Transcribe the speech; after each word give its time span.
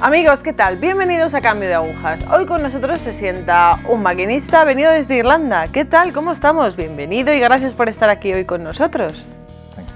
Amigos, 0.00 0.44
¿qué 0.44 0.52
tal? 0.52 0.76
Bienvenidos 0.76 1.34
a 1.34 1.40
Cambio 1.40 1.66
de 1.68 1.74
Agujas. 1.74 2.24
Hoy 2.30 2.46
con 2.46 2.62
nosotros 2.62 3.00
se 3.00 3.12
sienta 3.12 3.80
un 3.88 4.00
maquinista 4.00 4.62
venido 4.62 4.92
desde 4.92 5.16
Irlanda. 5.16 5.66
¿Qué 5.66 5.84
tal? 5.84 6.12
¿Cómo 6.12 6.30
estamos? 6.30 6.76
Bienvenido 6.76 7.34
y 7.34 7.40
gracias 7.40 7.72
por 7.72 7.88
estar 7.88 8.08
aquí 8.08 8.32
hoy 8.32 8.44
con 8.44 8.62
nosotros. 8.62 9.24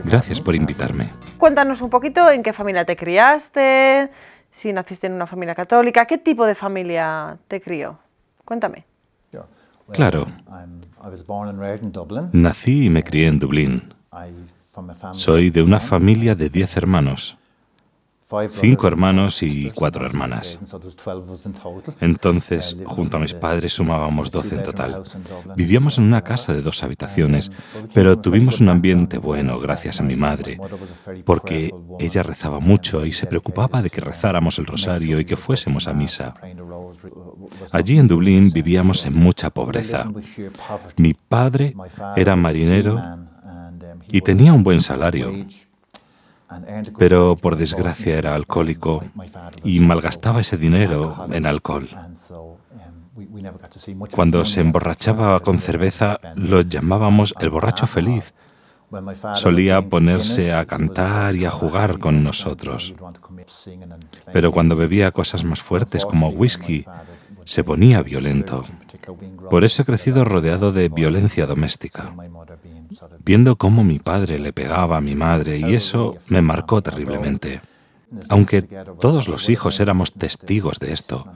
Gracias 0.04 0.40
por 0.40 0.56
invitarme. 0.56 1.08
Cuéntanos 1.38 1.80
un 1.82 1.88
poquito 1.88 2.28
en 2.30 2.42
qué 2.42 2.52
familia 2.52 2.84
te 2.84 2.96
criaste, 2.96 4.10
si 4.50 4.72
naciste 4.72 5.06
en 5.06 5.12
una 5.12 5.28
familia 5.28 5.54
católica, 5.54 6.04
qué 6.06 6.18
tipo 6.18 6.46
de 6.46 6.56
familia 6.56 7.38
te 7.46 7.60
crió. 7.60 7.96
Cuéntame. 8.44 8.84
Claro. 9.92 10.26
Nací 12.32 12.86
y 12.86 12.90
me 12.90 13.04
crié 13.04 13.28
en 13.28 13.38
Dublín. 13.38 13.94
Soy 15.12 15.50
de 15.50 15.62
una 15.62 15.78
familia 15.78 16.34
de 16.34 16.48
10 16.48 16.76
hermanos 16.76 17.38
cinco 18.48 18.86
hermanos 18.86 19.42
y 19.42 19.70
cuatro 19.70 20.06
hermanas. 20.06 20.58
Entonces, 22.00 22.76
junto 22.84 23.16
a 23.16 23.20
mis 23.20 23.34
padres 23.34 23.74
sumábamos 23.74 24.30
doce 24.30 24.56
en 24.56 24.62
total. 24.62 25.02
Vivíamos 25.56 25.98
en 25.98 26.04
una 26.04 26.22
casa 26.22 26.52
de 26.52 26.62
dos 26.62 26.82
habitaciones, 26.82 27.50
pero 27.94 28.16
tuvimos 28.16 28.60
un 28.60 28.68
ambiente 28.68 29.18
bueno 29.18 29.58
gracias 29.58 30.00
a 30.00 30.04
mi 30.04 30.16
madre, 30.16 30.58
porque 31.24 31.70
ella 31.98 32.22
rezaba 32.22 32.60
mucho 32.60 33.04
y 33.04 33.12
se 33.12 33.26
preocupaba 33.26 33.82
de 33.82 33.90
que 33.90 34.00
rezáramos 34.00 34.58
el 34.58 34.66
rosario 34.66 35.20
y 35.20 35.24
que 35.24 35.36
fuésemos 35.36 35.88
a 35.88 35.92
misa. 35.92 36.34
Allí 37.70 37.98
en 37.98 38.08
Dublín 38.08 38.50
vivíamos 38.52 39.04
en 39.06 39.14
mucha 39.14 39.50
pobreza. 39.50 40.10
Mi 40.96 41.14
padre 41.14 41.74
era 42.16 42.36
marinero 42.36 43.00
y 44.08 44.20
tenía 44.20 44.52
un 44.52 44.62
buen 44.62 44.80
salario. 44.80 45.32
Pero 46.98 47.36
por 47.36 47.56
desgracia 47.56 48.18
era 48.18 48.34
alcohólico 48.34 49.04
y 49.64 49.80
malgastaba 49.80 50.40
ese 50.40 50.56
dinero 50.56 51.26
en 51.30 51.46
alcohol. 51.46 51.88
Cuando 54.10 54.44
se 54.44 54.60
emborrachaba 54.60 55.38
con 55.40 55.58
cerveza 55.58 56.18
lo 56.34 56.62
llamábamos 56.62 57.34
el 57.40 57.50
borracho 57.50 57.86
feliz. 57.86 58.34
Solía 59.34 59.80
ponerse 59.82 60.52
a 60.52 60.66
cantar 60.66 61.34
y 61.34 61.46
a 61.46 61.50
jugar 61.50 61.98
con 61.98 62.22
nosotros. 62.22 62.94
Pero 64.32 64.52
cuando 64.52 64.76
bebía 64.76 65.10
cosas 65.12 65.44
más 65.44 65.62
fuertes 65.62 66.04
como 66.04 66.28
whisky, 66.28 66.84
se 67.44 67.64
ponía 67.64 68.02
violento. 68.02 68.64
Por 69.50 69.64
eso 69.64 69.82
he 69.82 69.84
crecido 69.84 70.24
rodeado 70.24 70.72
de 70.72 70.88
violencia 70.88 71.46
doméstica 71.46 72.12
viendo 73.24 73.56
cómo 73.56 73.84
mi 73.84 73.98
padre 73.98 74.38
le 74.38 74.52
pegaba 74.52 74.96
a 74.96 75.00
mi 75.00 75.14
madre 75.14 75.58
y 75.58 75.74
eso 75.74 76.16
me 76.28 76.42
marcó 76.42 76.82
terriblemente. 76.82 77.60
Aunque 78.28 78.62
todos 79.00 79.28
los 79.28 79.48
hijos 79.48 79.80
éramos 79.80 80.12
testigos 80.12 80.78
de 80.78 80.92
esto. 80.92 81.26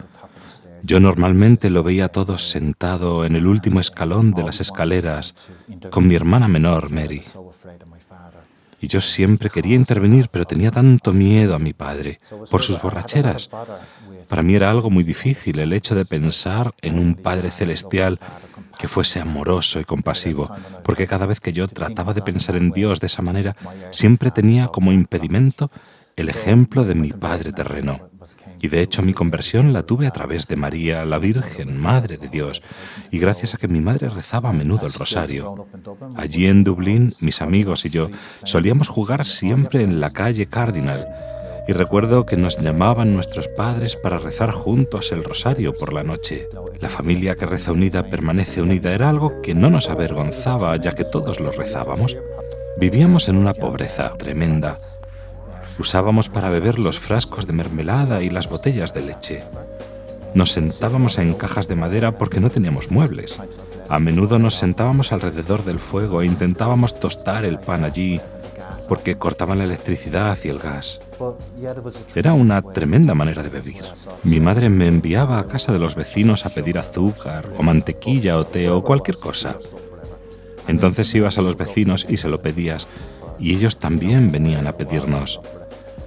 Yo 0.82 1.00
normalmente 1.00 1.70
lo 1.70 1.82
veía 1.82 2.08
todo 2.08 2.38
sentado 2.38 3.24
en 3.24 3.34
el 3.34 3.46
último 3.46 3.80
escalón 3.80 4.32
de 4.32 4.44
las 4.44 4.60
escaleras 4.60 5.34
con 5.91 6.06
mi 6.06 6.14
hermana 6.14 6.48
menor, 6.48 6.91
Mary. 6.91 7.22
Y 8.80 8.88
yo 8.88 9.00
siempre 9.00 9.50
quería 9.50 9.74
intervenir, 9.74 10.28
pero 10.30 10.44
tenía 10.44 10.70
tanto 10.70 11.12
miedo 11.12 11.55
a 11.55 11.58
mi 11.58 11.72
padre 11.72 12.20
por 12.50 12.62
sus 12.62 12.80
borracheras. 12.80 13.48
Para 14.28 14.42
mí 14.42 14.55
era 14.55 14.70
algo 14.70 14.91
muy 14.91 15.05
difícil 15.05 15.58
el 15.58 15.72
hecho 15.72 15.94
de 15.94 16.05
pensar 16.05 16.74
en 16.82 16.98
un 16.98 17.14
Padre 17.14 17.50
Celestial 17.50 18.19
que 18.78 18.88
fuese 18.88 19.20
amoroso 19.20 19.80
y 19.80 19.84
compasivo, 19.84 20.50
porque 20.82 21.06
cada 21.06 21.27
vez 21.27 21.41
que 21.41 21.52
yo 21.52 21.69
trataba 21.69 22.12
de 22.12 22.22
pensar 22.22 22.56
en 22.56 22.70
Dios 22.72 23.00
de 23.00 23.06
esa 23.06 23.22
manera, 23.22 23.56
siempre 23.91 24.31
tenía 24.31 24.69
como 24.69 24.93
impedimento 24.93 25.70
el 26.16 26.28
ejemplo 26.28 26.84
de 26.84 26.94
mi 26.94 27.12
Padre 27.12 27.53
terreno. 27.53 28.06
Y 28.62 28.69
de 28.69 28.81
hecho 28.81 29.03
mi 29.03 29.12
conversión 29.12 29.72
la 29.72 29.83
tuve 29.83 30.06
a 30.06 30.11
través 30.11 30.47
de 30.47 30.56
María, 30.56 31.05
la 31.05 31.19
Virgen, 31.19 31.78
Madre 31.78 32.17
de 32.17 32.28
Dios, 32.28 32.62
y 33.11 33.19
gracias 33.19 33.55
a 33.55 33.59
que 33.59 33.69
mi 33.69 33.81
madre 33.81 34.09
rezaba 34.09 34.50
a 34.50 34.53
menudo 34.53 34.87
el 34.87 34.93
rosario. 34.93 35.67
Allí 36.17 36.47
en 36.47 36.65
Dublín, 36.65 37.15
mis 37.21 37.43
amigos 37.43 37.84
y 37.84 37.91
yo 37.91 38.11
solíamos 38.44 38.89
jugar 38.89 39.25
siempre 39.25 39.83
en 39.83 40.00
la 40.00 40.11
calle 40.11 40.47
Cardinal, 40.47 41.06
y 41.69 41.72
recuerdo 41.72 42.27
que 42.27 42.37
nos 42.37 42.59
llamaban 42.59 43.12
nuestros 43.12 43.49
padres 43.49 43.97
para 43.97 44.19
rezar 44.19 44.53
juntos 44.53 45.11
el 45.11 45.25
rosario 45.25 45.75
por 45.75 45.93
la 45.93 46.05
noche. 46.05 46.49
La 46.81 46.88
familia 46.88 47.34
que 47.34 47.47
reza 47.47 47.73
unida 47.73 48.05
permanece 48.05 48.62
unida 48.62 48.93
era 48.93 49.09
algo 49.09 49.43
que 49.43 49.55
no 49.55 49.69
nos 49.69 49.88
avergonzaba 49.88 50.77
ya 50.77 50.93
que 50.93 51.05
todos 51.05 51.41
lo 51.41 51.50
rezábamos. 51.50 52.17
Vivíamos 52.78 53.28
en 53.28 53.38
una 53.38 53.55
pobreza 53.55 54.15
tremenda. 54.17 54.78
Usábamos 55.78 56.28
para 56.28 56.48
beber 56.48 56.78
los 56.78 56.98
frascos 56.98 57.47
de 57.47 57.53
mermelada 57.53 58.22
y 58.22 58.31
las 58.31 58.48
botellas 58.48 58.94
de 58.94 59.03
leche. 59.03 59.42
Nos 60.34 60.53
sentábamos 60.53 61.19
en 61.19 61.34
cajas 61.34 61.69
de 61.69 61.76
madera 61.76 62.19
porque 62.19 62.41
no 62.41 62.50
teníamos 62.50 62.91
muebles. 62.91 63.38
A 63.88 63.98
menudo 63.98 64.38
nos 64.38 64.54
sentábamos 64.54 65.12
alrededor 65.12 65.64
del 65.64 65.78
fuego 65.78 66.22
e 66.22 66.26
intentábamos 66.26 66.98
tostar 66.98 67.44
el 67.44 67.59
pan 67.59 67.84
allí 67.84 68.20
porque 68.88 69.16
cortaban 69.16 69.59
la 69.59 69.64
electricidad 69.64 70.37
y 70.44 70.48
el 70.48 70.59
gas. 70.59 71.00
Era 72.14 72.32
una 72.34 72.62
tremenda 72.62 73.14
manera 73.14 73.43
de 73.43 73.48
vivir. 73.48 73.82
Mi 74.22 74.41
madre 74.41 74.69
me 74.69 74.87
enviaba 74.87 75.38
a 75.38 75.47
casa 75.47 75.72
de 75.72 75.78
los 75.78 75.94
vecinos 75.94 76.47
a 76.47 76.50
pedir 76.50 76.78
azúcar 76.78 77.48
o 77.58 77.62
mantequilla 77.62 78.38
o 78.38 78.44
té 78.44 78.70
o 78.70 78.82
cualquier 78.82 79.19
cosa. 79.19 79.58
Entonces 80.69 81.14
ibas 81.14 81.38
a 81.38 81.43
los 81.43 81.56
vecinos 81.56 82.06
y 82.08 82.16
se 82.16 82.28
lo 82.28 82.43
pedías 82.43 82.87
y 83.38 83.54
ellos 83.54 83.78
también 83.78 84.32
venían 84.32 84.66
a 84.66 84.72
pedirnos. 84.72 85.41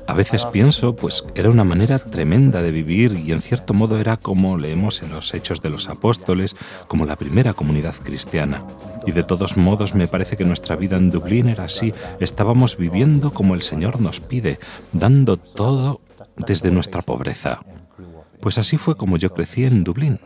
A 0.09 0.13
veces 0.15 0.43
pienso, 0.45 0.95
pues 0.95 1.23
era 1.35 1.51
una 1.51 1.63
manera 1.63 1.99
tremenda 1.99 2.63
de 2.63 2.71
vivir 2.71 3.13
y 3.13 3.31
en 3.31 3.43
cierto 3.43 3.75
modo 3.75 3.99
era 3.99 4.17
como 4.17 4.57
leemos 4.57 5.03
en 5.03 5.11
los 5.11 5.35
Hechos 5.35 5.61
de 5.61 5.69
los 5.69 5.87
Apóstoles, 5.87 6.55
como 6.87 7.05
la 7.05 7.15
primera 7.15 7.53
comunidad 7.53 7.93
cristiana. 8.03 8.65
Y 9.05 9.11
de 9.11 9.21
todos 9.21 9.55
modos 9.55 9.93
me 9.93 10.07
parece 10.07 10.35
que 10.35 10.45
nuestra 10.45 10.75
vida 10.75 10.97
en 10.97 11.11
Dublín 11.11 11.47
era 11.47 11.65
así. 11.65 11.93
Estábamos 12.19 12.75
viviendo 12.75 13.31
como 13.31 13.53
el 13.53 13.61
Señor 13.61 14.01
nos 14.01 14.19
pide, 14.19 14.57
dando 14.93 15.37
todo 15.37 16.01
desde 16.37 16.71
nuestra 16.71 17.03
pobreza. 17.03 17.59
Pues 18.39 18.57
así 18.57 18.77
fue 18.77 18.97
como 18.97 19.17
yo 19.17 19.31
crecí 19.31 19.63
en 19.65 19.83
Dublín. 19.83 20.19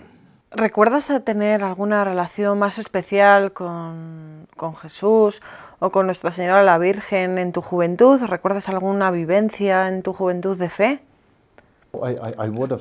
¿Recuerdas 0.55 1.11
tener 1.25 1.63
alguna 1.63 2.03
relación 2.03 2.59
más 2.59 2.77
especial 2.77 3.53
con, 3.53 4.47
con 4.55 4.75
Jesús 4.75 5.41
o 5.79 5.89
con 5.89 6.05
Nuestra 6.05 6.31
Señora 6.31 6.61
la 6.61 6.77
Virgen 6.77 7.39
en 7.39 7.51
tu 7.51 7.61
juventud? 7.63 8.21
¿Recuerdas 8.21 8.69
alguna 8.69 9.09
vivencia 9.09 9.87
en 9.87 10.03
tu 10.03 10.13
juventud 10.13 10.55
de 10.55 10.69
fe? 10.69 10.99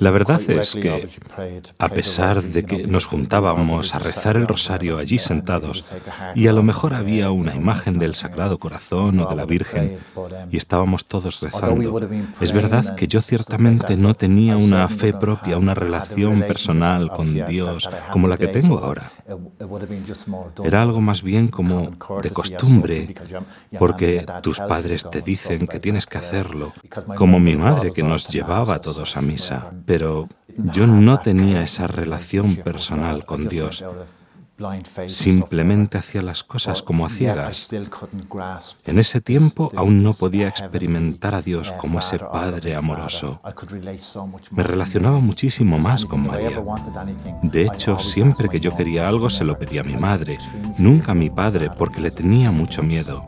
La 0.01 0.11
verdad 0.11 0.41
es 0.41 0.75
que, 0.75 1.07
a 1.79 1.89
pesar 1.89 2.43
de 2.43 2.65
que 2.65 2.87
nos 2.87 3.05
juntábamos 3.05 3.95
a 3.95 3.99
rezar 3.99 4.39
el 4.39 4.49
rosario 4.49 4.97
allí 4.97 5.19
sentados, 5.19 5.93
y 6.35 6.47
a 6.47 6.53
lo 6.53 6.63
mejor 6.63 6.95
había 6.95 7.31
una 7.31 7.55
imagen 7.55 7.99
del 7.99 8.15
Sagrado 8.15 8.59
Corazón 8.59 9.21
o 9.21 9.29
de 9.29 9.37
la 9.37 9.45
Virgen, 9.45 9.99
y 10.51 10.57
estábamos 10.57 11.05
todos 11.05 11.41
rezando, 11.41 12.01
es 12.41 12.53
verdad 12.53 12.95
que 12.95 13.07
yo 13.07 13.21
ciertamente 13.21 13.99
no 13.99 14.15
tenía 14.15 14.57
una 14.57 14.89
fe 14.89 15.13
propia, 15.13 15.59
una 15.59 15.75
relación 15.75 16.41
personal 16.41 17.11
con 17.11 17.35
Dios 17.45 17.91
como 18.11 18.29
la 18.29 18.39
que 18.39 18.49
tengo 18.49 18.79
ahora. 18.79 19.13
Era 20.65 20.81
algo 20.81 21.03
más 21.03 21.23
bien 21.23 21.49
como 21.49 21.91
de 22.23 22.31
costumbre, 22.31 23.15
porque 23.79 24.25
tus 24.43 24.59
padres 24.59 25.09
te 25.11 25.21
dicen 25.21 25.67
que 25.67 25.81
tienes 25.81 26.07
que 26.07 26.17
hacerlo, 26.17 26.73
como 27.15 27.39
mi 27.39 27.57
madre 27.57 27.93
que 27.93 28.03
nos 28.03 28.29
llevaba 28.29 28.77
a 28.77 28.81
todos 28.81 29.02
a 29.17 29.21
misa, 29.21 29.73
pero 29.85 30.29
yo 30.57 30.87
no 30.87 31.21
tenía 31.21 31.63
esa 31.63 31.87
relación 31.87 32.57
personal 32.57 33.25
con 33.25 33.49
Dios. 33.49 33.85
Simplemente 35.09 35.99
hacía 35.99 36.23
las 36.23 36.45
cosas 36.45 36.83
como 36.83 37.07
a 37.07 37.09
ciegas. 37.09 37.69
En 38.85 38.99
ese 38.99 39.21
tiempo 39.21 39.73
aún 39.75 40.03
no 40.03 40.13
podía 40.13 40.49
experimentar 40.49 41.35
a 41.35 41.43
Dios 41.43 41.73
como 41.73 41.99
ese 41.99 42.19
Padre 42.19 42.77
amoroso. 42.77 43.41
Me 44.51 44.63
relacionaba 44.63 45.19
muchísimo 45.19 45.79
más 45.79 46.05
con 46.05 46.27
María. 46.27 46.63
De 47.43 47.63
hecho, 47.63 47.99
siempre 47.99 48.49
que 48.49 48.61
yo 48.61 48.77
quería 48.77 49.09
algo 49.09 49.31
se 49.31 49.45
lo 49.45 49.59
pedía 49.59 49.81
a 49.81 49.85
mi 49.85 49.97
madre, 49.97 50.39
nunca 50.79 51.13
a 51.13 51.17
mi 51.17 51.31
padre 51.31 51.71
porque 51.71 52.01
le 52.01 52.11
tenía 52.11 52.53
mucho 52.53 52.83
miedo 52.83 53.27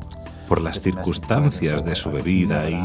por 0.54 0.62
las 0.62 0.80
circunstancias 0.80 1.84
de 1.84 1.96
su 1.96 2.12
bebida 2.12 2.70
y, 2.70 2.78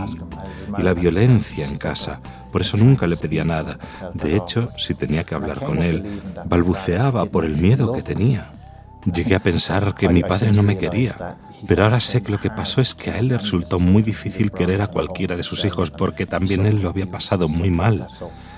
la 0.82 0.96
violencia 0.96 1.68
en 1.68 1.78
casa. 1.78 2.20
Por 2.52 2.62
eso 2.62 2.78
nunca 2.78 3.06
le 3.06 3.16
pedía 3.16 3.44
nada. 3.44 3.78
De 4.16 4.36
hecho, 4.36 4.72
si 4.76 4.96
tenía 4.96 5.24
que 5.24 5.36
hablar 5.36 5.64
con 5.64 5.84
él, 5.84 6.20
balbuceaba 6.46 7.26
por 7.26 7.46
el 7.46 7.58
miedo 7.58 7.94
que 7.94 8.02
tenía. 8.02 8.52
Llegué 9.14 9.36
a 9.36 9.40
pensar 9.40 9.94
que 9.94 10.10
mi 10.10 10.24
padre 10.24 10.52
no 10.52 10.64
me 10.64 10.80
quería, 10.80 11.38
pero 11.68 11.84
ahora 11.84 12.00
sé 12.00 12.24
que 12.24 12.32
lo 12.32 12.40
que 12.40 12.50
pasó 12.50 12.82
es 12.82 12.96
que 12.96 13.12
a 13.12 13.20
él 13.20 13.28
le 13.28 13.38
resultó 13.38 13.78
muy 13.78 14.02
difícil 14.02 14.52
querer 14.52 14.82
a 14.82 14.88
cualquiera 14.88 15.38
de 15.38 15.44
sus 15.44 15.64
hijos 15.64 15.92
porque 15.92 16.26
también 16.26 16.66
él 16.66 16.82
lo 16.82 16.90
había 16.90 17.06
pasado 17.06 17.48
muy 17.48 17.70
mal. 17.70 18.08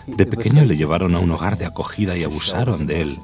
De 0.07 0.25
pequeño 0.25 0.65
le 0.65 0.77
llevaron 0.77 1.15
a 1.15 1.19
un 1.19 1.31
hogar 1.31 1.57
de 1.57 1.65
acogida 1.65 2.17
y 2.17 2.23
abusaron 2.23 2.85
de 2.87 3.01
él. 3.01 3.19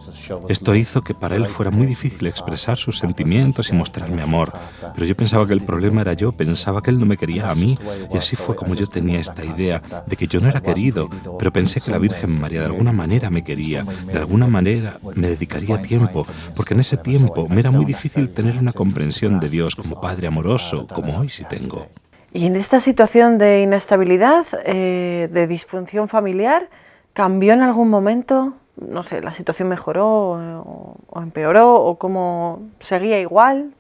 Esto 0.50 0.76
hizo 0.76 1.04
que 1.04 1.14
para 1.14 1.36
él 1.36 1.46
fuera 1.48 1.72
muy 1.72 1.86
difícil 1.86 2.28
expresar 2.28 2.78
sus 2.78 2.98
sentimientos 2.98 3.70
y 3.70 3.74
mostrarme 3.74 4.22
amor. 4.22 4.54
Pero 4.94 5.06
yo 5.06 5.16
pensaba 5.16 5.46
que 5.46 5.54
el 5.54 5.62
problema 5.62 6.02
era 6.02 6.14
yo, 6.14 6.32
pensaba 6.32 6.82
que 6.82 6.90
él 6.90 7.00
no 7.00 7.06
me 7.06 7.18
quería 7.18 7.50
a 7.50 7.56
mí. 7.56 7.78
Y 8.14 8.18
así 8.18 8.36
fue 8.36 8.56
como 8.56 8.76
yo 8.76 8.88
tenía 8.88 9.20
esta 9.20 9.44
idea 9.44 9.82
de 10.06 10.16
que 10.16 10.28
yo 10.28 10.40
no 10.40 10.50
era 10.50 10.62
querido, 10.62 11.10
pero 11.38 11.52
pensé 11.52 11.82
que 11.82 11.92
la 11.92 11.98
Virgen 11.98 12.40
María 12.40 12.62
de 12.62 12.68
alguna 12.68 12.94
manera 12.94 13.30
me 13.30 13.44
quería, 13.44 13.84
de 13.84 14.18
alguna 14.18 14.48
manera 14.48 15.00
me 15.16 15.30
dedicaría 15.30 15.82
tiempo, 15.82 16.26
porque 16.56 16.74
en 16.74 16.80
ese 16.80 16.98
tiempo 16.98 17.48
me 17.50 17.60
era 17.60 17.72
muy 17.72 17.86
difícil 17.86 18.30
tener 18.30 18.58
una 18.58 18.72
comprensión 18.72 19.40
de 19.40 19.50
Dios 19.50 19.76
como 19.76 20.00
Padre 20.00 20.28
amoroso, 20.28 20.88
como 20.88 21.18
hoy 21.20 21.30
sí 21.30 21.44
tengo. 21.50 21.88
Y 22.34 22.46
en 22.46 22.56
esta 22.56 22.80
situación 22.80 23.38
de 23.38 23.62
inestabilidad, 23.62 24.46
eh, 24.66 25.30
de 25.32 25.48
disfunción 25.48 26.08
familiar, 26.10 26.70
¿cambió 27.14 27.54
en 27.54 27.62
algún 27.62 27.90
momento? 27.90 28.54
No 28.76 29.02
sé, 29.02 29.22
¿la 29.22 29.34
situación 29.34 29.70
mejoró 29.70 30.08
o, 30.08 30.98
o 31.08 31.22
empeoró 31.22 31.76
o 31.76 31.98
cómo 31.98 32.62
seguía 32.80 33.20
igual? 33.20 33.74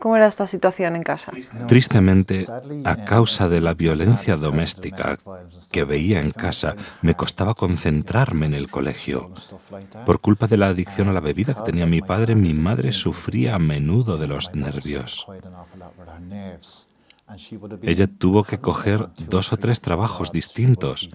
¿Cómo 0.00 0.16
era 0.16 0.26
esta 0.28 0.46
situación 0.46 0.96
en 0.96 1.02
casa? 1.02 1.30
Tristemente, 1.68 2.46
a 2.86 3.04
causa 3.04 3.50
de 3.50 3.60
la 3.60 3.74
violencia 3.74 4.36
doméstica 4.36 5.18
que 5.70 5.84
veía 5.84 6.20
en 6.20 6.30
casa, 6.30 6.74
me 7.02 7.14
costaba 7.14 7.52
concentrarme 7.52 8.46
en 8.46 8.54
el 8.54 8.70
colegio. 8.70 9.30
Por 10.06 10.20
culpa 10.20 10.46
de 10.46 10.56
la 10.56 10.68
adicción 10.68 11.10
a 11.10 11.12
la 11.12 11.20
bebida 11.20 11.52
que 11.52 11.60
tenía 11.60 11.84
mi 11.84 12.00
padre, 12.00 12.34
mi 12.34 12.54
madre 12.54 12.92
sufría 12.92 13.56
a 13.56 13.58
menudo 13.58 14.16
de 14.16 14.26
los 14.26 14.54
nervios. 14.54 15.26
Ella 17.82 18.06
tuvo 18.06 18.44
que 18.44 18.58
coger 18.58 19.08
dos 19.28 19.52
o 19.52 19.56
tres 19.56 19.80
trabajos 19.80 20.32
distintos. 20.32 21.10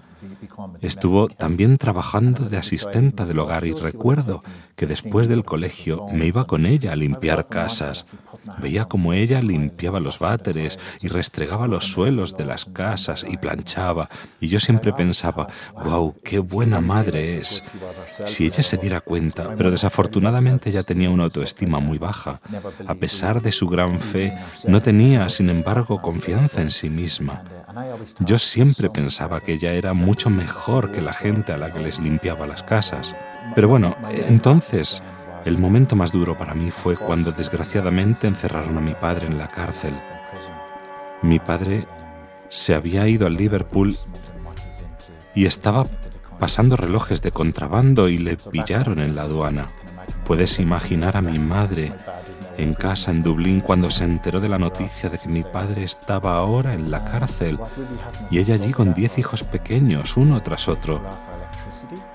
Estuvo 0.80 1.28
también 1.28 1.76
trabajando 1.76 2.48
de 2.48 2.56
asistenta 2.56 3.26
del 3.26 3.38
hogar 3.38 3.66
y 3.66 3.72
recuerdo 3.72 4.42
que 4.76 4.86
después 4.86 5.28
del 5.28 5.44
colegio 5.44 6.06
me 6.12 6.26
iba 6.26 6.46
con 6.46 6.66
ella 6.66 6.92
a 6.92 6.96
limpiar 6.96 7.48
casas. 7.48 8.06
Veía 8.60 8.84
como 8.84 9.12
ella 9.12 9.40
limpiaba 9.42 10.00
los 10.00 10.18
váteres 10.18 10.78
y 11.00 11.08
restregaba 11.08 11.66
los 11.66 11.86
suelos 11.86 12.36
de 12.36 12.44
las 12.44 12.64
casas 12.64 13.24
y 13.28 13.36
planchaba. 13.36 14.08
Y 14.40 14.48
yo 14.48 14.60
siempre 14.60 14.92
pensaba, 14.92 15.48
wow, 15.84 16.14
qué 16.22 16.38
buena 16.38 16.80
madre 16.80 17.38
es. 17.38 17.64
Si 18.24 18.46
ella 18.46 18.62
se 18.62 18.76
diera 18.76 19.00
cuenta, 19.00 19.54
pero 19.56 19.70
desafortunadamente 19.70 20.70
ella 20.70 20.82
tenía 20.82 21.10
una 21.10 21.24
autoestima 21.24 21.80
muy 21.80 21.98
baja. 21.98 22.40
A 22.86 22.94
pesar 22.94 23.42
de 23.42 23.52
su 23.52 23.66
gran 23.66 23.98
fe, 23.98 24.36
no 24.66 24.80
tenía, 24.80 25.28
sin 25.28 25.48
embargo, 25.50 26.00
confianza 26.06 26.60
en 26.60 26.70
sí 26.70 26.88
misma. 26.88 27.42
Yo 28.20 28.38
siempre 28.38 28.88
pensaba 28.88 29.40
que 29.40 29.54
ella 29.54 29.72
era 29.72 29.92
mucho 29.92 30.30
mejor 30.30 30.92
que 30.92 31.00
la 31.00 31.12
gente 31.12 31.52
a 31.52 31.58
la 31.58 31.72
que 31.72 31.80
les 31.80 31.98
limpiaba 31.98 32.46
las 32.46 32.62
casas. 32.62 33.16
Pero 33.56 33.66
bueno, 33.66 33.96
entonces 34.28 35.02
el 35.44 35.58
momento 35.58 35.96
más 35.96 36.12
duro 36.12 36.38
para 36.38 36.54
mí 36.54 36.70
fue 36.70 36.96
cuando 36.96 37.32
desgraciadamente 37.32 38.28
encerraron 38.28 38.78
a 38.78 38.80
mi 38.80 38.94
padre 38.94 39.26
en 39.26 39.36
la 39.36 39.48
cárcel. 39.48 39.94
Mi 41.22 41.40
padre 41.40 41.88
se 42.50 42.76
había 42.76 43.08
ido 43.08 43.26
al 43.26 43.34
Liverpool 43.34 43.98
y 45.34 45.46
estaba 45.46 45.86
pasando 46.38 46.76
relojes 46.76 47.20
de 47.20 47.32
contrabando 47.32 48.08
y 48.08 48.18
le 48.18 48.36
pillaron 48.36 49.00
en 49.00 49.16
la 49.16 49.22
aduana. 49.22 49.70
Puedes 50.24 50.60
imaginar 50.60 51.16
a 51.16 51.20
mi 51.20 51.40
madre 51.40 51.92
en 52.58 52.74
casa 52.74 53.10
en 53.10 53.22
Dublín 53.22 53.60
cuando 53.60 53.90
se 53.90 54.04
enteró 54.04 54.40
de 54.40 54.48
la 54.48 54.58
noticia 54.58 55.10
de 55.10 55.18
que 55.18 55.28
mi 55.28 55.42
padre 55.42 55.84
estaba 55.84 56.36
ahora 56.36 56.74
en 56.74 56.90
la 56.90 57.04
cárcel 57.04 57.58
y 58.30 58.38
ella 58.38 58.54
allí 58.54 58.72
con 58.72 58.94
diez 58.94 59.18
hijos 59.18 59.42
pequeños, 59.42 60.16
uno 60.16 60.42
tras 60.42 60.68
otro. 60.68 61.02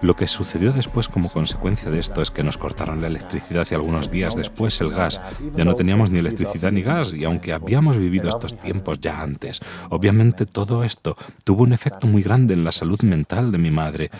Lo 0.01 0.15
que 0.15 0.27
sucedió 0.27 0.73
después 0.73 1.07
como 1.07 1.29
consecuencia 1.29 1.91
de 1.91 1.99
esto 1.99 2.21
es 2.21 2.31
que 2.31 2.43
nos 2.43 2.57
cortaron 2.57 3.01
la 3.01 3.07
electricidad 3.07 3.67
y 3.69 3.75
algunos 3.75 4.09
días 4.09 4.35
después 4.35 4.81
el 4.81 4.89
gas. 4.89 5.21
Ya 5.55 5.63
no 5.63 5.75
teníamos 5.75 6.09
ni 6.09 6.19
electricidad 6.19 6.71
ni 6.71 6.81
gas 6.81 7.13
y 7.13 7.23
aunque 7.23 7.53
habíamos 7.53 7.97
vivido 7.97 8.29
estos 8.29 8.57
tiempos 8.57 8.99
ya 8.99 9.21
antes, 9.21 9.61
obviamente 9.89 10.45
todo 10.45 10.83
esto 10.83 11.17
tuvo 11.43 11.63
un 11.63 11.73
efecto 11.73 12.07
muy 12.07 12.23
grande 12.23 12.53
en 12.53 12.63
la 12.63 12.71
salud 12.71 13.01
mental 13.01 13.51
de 13.51 13.57
mi 13.57 13.71
madre 13.71 14.11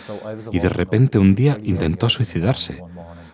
y 0.52 0.60
de 0.60 0.68
repente 0.68 1.18
un 1.18 1.34
día 1.34 1.58
intentó 1.62 2.08
suicidarse. 2.08 2.82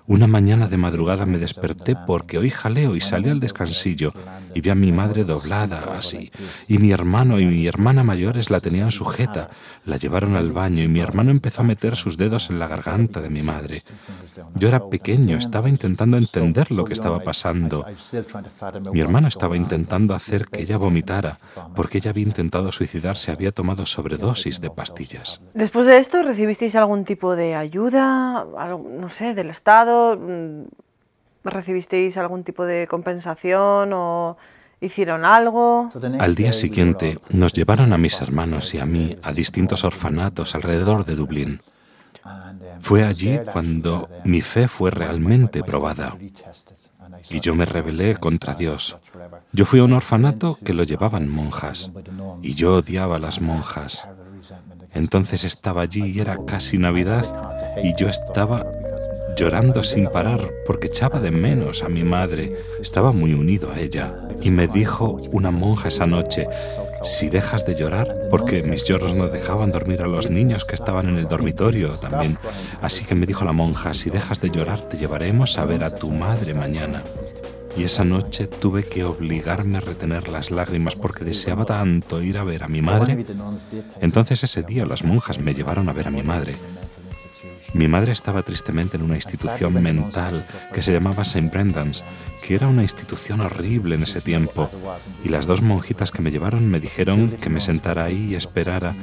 Una 0.09 0.27
mañana 0.27 0.69
de 0.69 0.79
madrugada 0.79 1.27
me 1.27 1.39
desperté 1.39 1.95
porque 1.95 2.39
oí 2.39 2.49
jaleo 2.49 2.97
y 2.97 3.01
salí 3.03 3.29
al 3.29 3.41
descansillo 3.41 4.15
y 4.55 4.63
vi 4.63 4.71
a 4.71 4.75
mi 4.75 4.91
madre 4.91 5.25
doblada 5.25 5.85
así. 5.99 6.33
Y 6.67 6.79
mi 6.79 6.93
hermano 6.93 7.39
y 7.39 7.45
mi 7.45 7.67
hermana 7.67 8.03
mayores 8.05 8.49
la 8.49 8.61
tenían 8.61 8.91
sujeta. 8.91 9.51
La 9.85 9.99
llevaron 9.99 10.35
al 10.35 10.51
baño 10.51 10.83
y 10.83 10.89
mi 10.89 11.01
hermano 11.01 11.31
empezó 11.31 11.61
a 11.61 11.65
meter 11.65 11.95
sus 11.95 12.17
dedos 12.17 12.49
en 12.49 12.59
la 12.59 12.69
garganta 12.69 13.21
de 13.21 13.29
mi 13.29 13.43
madre. 13.43 13.83
Yo 14.55 14.69
era 14.69 14.89
pequeño, 14.89 15.37
estaba 15.37 15.69
intentando 15.69 16.17
entender 16.17 16.73
lo 16.73 16.87
que 16.87 16.95
estaba 16.95 17.21
pasando. 17.21 17.85
Mi 18.91 19.01
hermano 19.01 19.29
estaba 19.29 19.59
intentando 19.59 20.15
hacer 20.15 20.47
que 20.47 20.63
ella 20.63 20.79
vomitara 20.79 21.39
porque 21.77 21.99
ella 21.99 22.13
había 22.13 22.25
intentado 22.25 22.73
suicidarse, 22.73 23.31
había 23.31 23.53
tomado 23.53 23.85
sobredosis 23.85 24.63
de 24.63 24.71
pastillas. 24.71 25.43
Después 25.53 25.87
de 25.87 25.99
esto, 25.99 26.23
¿recibisteis 26.23 26.75
algún 26.77 27.05
tipo 27.05 27.37
de 27.37 27.55
ayuda, 27.55 28.47
no 28.73 29.09
sé, 29.11 29.35
del 29.35 29.51
Estado? 29.51 29.98
Mm, 30.19 30.65
¿Recibisteis 31.45 32.17
algún 32.17 32.45
tipo 32.45 32.65
de 32.65 32.87
compensación 32.87 33.93
o 33.93 34.37
hicieron 34.81 35.25
algo? 35.25 35.91
Al 36.19 36.35
día 36.35 36.53
siguiente 36.53 37.19
nos 37.31 37.53
llevaron 37.53 37.93
a 37.93 37.99
mis 37.99 38.21
hermanos 38.21 38.75
y 38.75 38.81
a 38.81 38.87
mí 38.87 39.17
a 39.23 39.33
distintos 39.33 39.85
orfanatos 39.85 40.55
alrededor 40.55 41.05
de 41.05 41.15
Dublín. 41.15 41.61
Fue 42.81 43.05
allí 43.05 43.39
cuando 43.53 44.09
mi 44.25 44.41
fe 44.41 44.69
fue 44.69 44.91
realmente 44.91 45.63
probada 45.63 46.17
y 47.31 47.41
yo 47.41 47.55
me 47.55 47.65
rebelé 47.65 48.17
contra 48.17 48.55
Dios. 48.55 48.97
Yo 49.53 49.65
fui 49.65 49.81
a 49.81 49.85
un 49.85 49.93
orfanato 49.93 50.59
que 50.65 50.75
lo 50.75 50.85
llevaban 50.85 51.29
monjas 51.29 51.91
y 52.43 52.55
yo 52.55 52.77
odiaba 52.77 53.17
a 53.17 53.21
las 53.21 53.41
monjas. 53.41 54.09
Entonces 54.93 55.45
estaba 55.45 55.83
allí 55.83 56.07
y 56.07 56.21
era 56.21 56.39
casi 56.47 56.79
Navidad 56.79 57.25
y 57.83 57.95
yo 57.95 58.09
estaba 58.09 58.67
llorando 59.39 59.85
sin 59.85 60.09
parar 60.09 60.53
porque 60.67 60.89
echaba 60.89 61.21
de 61.21 61.31
menos 61.31 61.85
a 61.85 61.89
mi 61.89 62.03
madre. 62.03 62.57
Estaba 62.83 63.13
muy 63.13 63.35
unido 63.35 63.71
a 63.71 63.79
ella. 63.79 64.15
Y 64.43 64.51
me 64.51 64.67
dijo 64.67 65.21
una 65.31 65.53
monja 65.53 65.89
esa 65.89 66.07
noche, 66.07 66.49
si 67.03 67.29
dejas 67.29 67.65
de 67.65 67.77
llorar, 67.77 68.29
porque 68.31 68.63
mis 68.65 68.85
lloros 68.85 69.15
no 69.15 69.29
dejaban 69.29 69.71
dormir 69.71 70.03
a 70.03 70.09
los 70.09 70.29
niños 70.29 70.65
que 70.65 70.75
estaban 70.75 71.09
en 71.09 71.19
el 71.19 71.29
dormitorio 71.29 71.91
también. 71.91 72.37
Así 72.83 73.05
que 73.05 73.15
me 73.15 73.27
dijo 73.27 73.45
la 73.45 73.53
monja, 73.53 73.95
si 73.95 74.11
dejas 74.11 74.41
de 74.41 74.51
llorar, 74.51 74.81
te 74.81 74.97
llevaremos 74.97 75.57
a 75.59 75.65
ver 75.65 75.85
a 75.85 75.95
tu 75.95 76.11
madre 76.11 76.55
mañana. 76.55 77.05
Y 77.77 77.85
esa 77.85 78.03
noche 78.03 78.49
tuve 78.49 78.83
que 78.83 79.05
obligarme 79.05 79.79
a 79.79 79.81
retener 79.81 80.29
las 80.29 80.51
lágrimas 80.51 80.97
porque 80.97 81.25
deseaba 81.25 81.65
tanto 81.65 82.21
ir 82.23 82.39
a 82.39 82.43
ver 82.43 82.65
a 82.65 82.69
mi 82.69 82.83
madre. 82.83 83.25
Entonces 84.01 84.43
ese 84.43 84.65
día 84.65 84.85
las 84.85 85.05
monjas 85.05 85.39
me 85.39 85.55
llevaron 85.55 85.89
a 85.89 85.93
ver 85.93 86.09
a 86.09 86.11
mi 86.11 86.25
madre. 86.25 86.57
Mi 87.75 87.87
madre 87.87 88.13
estaba 88.13 88.43
tristemente 88.43 88.97
en 88.97 89.03
una 89.03 89.17
institución 89.17 89.75
mental 89.75 90.47
que 90.73 90.83
se 90.83 90.93
llamaba 90.93 91.23
St. 91.23 91.51
Brendan's, 91.51 92.03
que 92.43 92.55
era 92.55 92.67
una 92.67 92.83
institución 92.83 93.41
horrible 93.41 93.95
en 93.95 94.03
ese 94.03 94.21
tiempo, 94.21 94.71
y 95.25 95.29
las 95.29 95.47
dos 95.47 95.61
monjitas 95.61 96.11
que 96.11 96.23
me 96.23 96.31
llevaron 96.31 96.67
me 96.69 96.81
dijeron 96.81 97.37
que 97.41 97.51
me 97.51 97.61
sentara 97.61 98.05
ahí 98.05 98.31
y 98.31 98.35
esperara, 98.37 98.97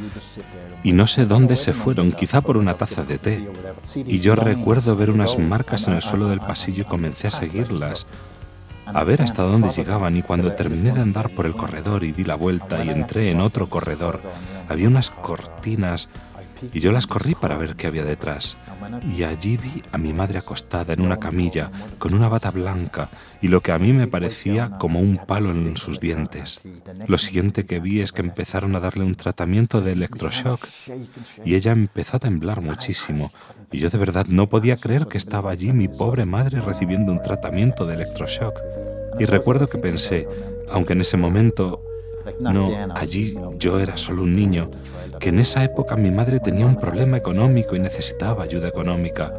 y 0.84 0.94
no 0.94 1.06
sé 1.06 1.26
dónde 1.26 1.58
se 1.58 1.74
fueron, 1.74 2.12
quizá 2.12 2.42
por 2.42 2.58
una 2.58 2.76
taza 2.76 3.04
de 3.04 3.18
té, 3.20 3.48
y 3.96 4.20
yo 4.20 4.36
recuerdo 4.36 4.96
ver 4.96 5.12
unas 5.12 5.38
marcas 5.38 5.88
en 5.88 5.94
el 5.94 6.02
suelo 6.02 6.28
del 6.28 6.40
pasillo 6.40 6.82
y 6.84 6.86
comencé 6.86 7.28
a 7.28 7.32
seguirlas, 7.32 8.08
a 8.86 9.04
ver 9.04 9.22
hasta 9.22 9.44
dónde 9.44 9.70
llegaban 9.70 10.16
y 10.16 10.22
cuando 10.22 10.54
terminé 10.54 10.92
de 10.92 11.02
andar 11.02 11.30
por 11.30 11.46
el 11.46 11.56
corredor 11.56 12.04
y 12.04 12.12
di 12.12 12.24
la 12.24 12.36
vuelta 12.36 12.84
y 12.84 12.90
entré 12.90 13.32
en 13.32 13.42
otro 13.42 13.68
corredor, 13.68 14.22
había 14.70 14.88
unas 14.88 15.10
cortinas 15.10 16.10
y 16.74 16.80
yo 16.80 16.92
las 16.92 17.08
corrí 17.08 17.36
para 17.36 17.58
ver 17.58 17.76
qué 17.76 17.88
había 17.88 18.04
detrás. 18.04 18.58
Y 19.16 19.24
allí 19.24 19.58
vi 19.58 19.82
a 19.92 19.98
mi 19.98 20.14
madre 20.14 20.40
acostada 20.40 20.94
en 20.94 21.02
una 21.02 21.18
camilla 21.18 21.72
con 21.98 22.14
una 22.14 22.28
bata 22.28 22.52
blanca 22.52 23.10
y 23.42 23.48
lo 23.48 23.62
que 23.62 23.72
a 23.72 23.80
mí 23.80 23.94
me 23.94 24.08
parecía 24.08 24.72
como 24.80 25.00
un 25.00 25.18
palo 25.18 25.52
en 25.52 25.78
sus 25.78 26.00
dientes. 26.00 26.62
Lo 27.08 27.18
siguiente 27.18 27.66
que 27.66 27.80
vi 27.80 28.02
es 28.02 28.12
que 28.12 28.22
empezaron 28.22 28.76
a 28.76 28.80
darle 28.80 29.04
un 29.04 29.16
tratamiento 29.16 29.82
de 29.82 29.94
electroshock 29.94 30.68
y 31.44 31.56
ella 31.56 31.72
empezó 31.72 32.18
a 32.18 32.20
temblar 32.20 32.62
muchísimo 32.62 33.32
y 33.72 33.80
yo 33.80 33.90
de 33.90 33.98
verdad 33.98 34.26
no 34.28 34.50
podía 34.50 34.78
creer 34.78 35.08
que 35.08 35.18
estaba 35.18 35.52
allí 35.52 35.72
mi 35.74 35.88
pobre 35.88 36.26
madre 36.26 36.62
recibiendo 36.62 37.12
un 37.12 37.22
tratamiento 37.22 37.86
de 37.86 37.96
electroshock. 37.96 38.62
Y 39.20 39.26
recuerdo 39.26 39.68
que 39.68 39.78
pensé, 39.78 40.28
aunque 40.70 40.94
en 40.94 41.02
ese 41.02 41.18
momento 41.18 41.82
no, 42.40 42.70
allí 42.96 43.36
yo 43.58 43.80
era 43.80 43.98
solo 43.98 44.24
un 44.24 44.36
niño, 44.36 44.72
que 45.20 45.30
en 45.30 45.40
esa 45.40 45.64
época 45.64 45.96
mi 45.96 46.12
madre 46.12 46.40
tenía 46.40 46.66
un 46.66 46.76
problema 46.76 47.18
económico 47.18 47.76
y 47.76 47.80
necesitaba 47.80 48.44
ayuda 48.44 48.68
económica. 48.68 49.34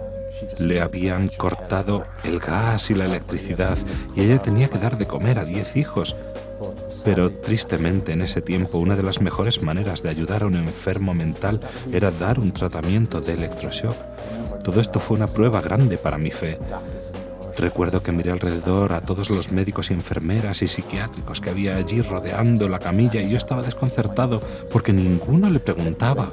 Le 0.58 0.80
habían 0.80 1.28
cortado 1.28 2.04
el 2.24 2.38
gas 2.38 2.90
y 2.90 2.94
la 2.94 3.06
electricidad 3.06 3.78
y 4.14 4.22
ella 4.22 4.38
tenía 4.38 4.68
que 4.68 4.78
dar 4.78 4.98
de 4.98 5.06
comer 5.06 5.38
a 5.38 5.44
diez 5.44 5.76
hijos. 5.76 6.14
Pero 7.04 7.30
tristemente 7.30 8.12
en 8.12 8.22
ese 8.22 8.42
tiempo 8.42 8.78
una 8.78 8.96
de 8.96 9.02
las 9.02 9.20
mejores 9.20 9.62
maneras 9.62 10.02
de 10.02 10.10
ayudar 10.10 10.42
a 10.42 10.46
un 10.46 10.56
enfermo 10.56 11.14
mental 11.14 11.60
era 11.92 12.10
dar 12.10 12.38
un 12.38 12.52
tratamiento 12.52 13.20
de 13.20 13.34
electroshock. 13.34 13.94
Todo 14.64 14.80
esto 14.80 14.98
fue 14.98 15.16
una 15.16 15.28
prueba 15.28 15.60
grande 15.60 15.96
para 15.96 16.18
mi 16.18 16.30
fe. 16.30 16.58
Recuerdo 17.58 18.02
que 18.02 18.12
miré 18.12 18.32
alrededor 18.32 18.92
a 18.92 19.00
todos 19.00 19.30
los 19.30 19.50
médicos 19.50 19.90
y 19.90 19.94
enfermeras 19.94 20.60
y 20.62 20.68
psiquiátricos 20.68 21.40
que 21.40 21.50
había 21.50 21.76
allí 21.76 22.02
rodeando 22.02 22.68
la 22.68 22.78
camilla 22.78 23.22
y 23.22 23.30
yo 23.30 23.38
estaba 23.38 23.62
desconcertado 23.62 24.42
porque 24.70 24.92
ninguno 24.92 25.48
le 25.48 25.58
preguntaba. 25.58 26.28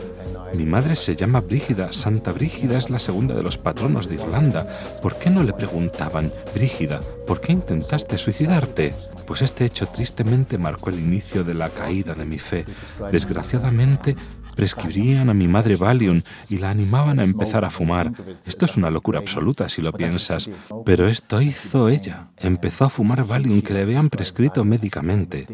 Mi 0.56 0.66
madre 0.66 0.96
se 0.96 1.16
llama 1.16 1.40
Brígida. 1.40 1.94
Santa 1.94 2.32
Brígida 2.32 2.78
es 2.78 2.90
la 2.90 3.00
segunda 3.00 3.34
de 3.34 3.42
los 3.42 3.58
patronos 3.58 4.08
de 4.08 4.16
Irlanda. 4.16 4.68
¿Por 5.02 5.18
qué 5.18 5.30
no 5.30 5.44
le 5.44 5.54
preguntaban, 5.54 6.32
Brígida, 6.54 7.00
¿por 7.26 7.42
qué 7.42 7.54
intentaste 7.54 8.18
suicidarte? 8.18 8.94
Pues 9.26 9.42
este 9.42 9.66
hecho 9.66 9.88
tristemente 9.88 10.58
marcó 10.58 10.90
el 10.90 11.00
inicio 11.00 11.44
de 11.44 11.54
la 11.54 11.70
caída 11.70 12.14
de 12.14 12.26
mi 12.26 12.38
fe. 12.38 12.66
Desgraciadamente, 13.12 14.16
prescribían 14.56 15.30
a 15.30 15.34
mi 15.34 15.48
madre 15.48 15.76
Valium 15.76 16.22
y 16.50 16.58
la 16.58 16.70
animaban 16.70 17.20
a 17.20 17.24
empezar 17.24 17.66
a 17.66 17.70
fumar. 17.70 18.12
Esto 18.46 18.66
es 18.66 18.78
una 18.78 18.90
locura 18.90 19.20
absoluta 19.20 19.70
si 19.70 19.82
lo 19.82 19.92
piensas, 19.92 20.50
pero 20.86 21.08
esto 21.08 21.42
hizo 21.42 21.90
ella. 21.90 22.28
Empezó 22.38 22.86
a 22.86 22.90
fumar 22.90 23.26
Valium 23.26 23.62
que 23.62 23.74
le 23.74 23.82
habían 23.82 24.10
prescrito 24.10 24.64
médicamente. 24.64 25.48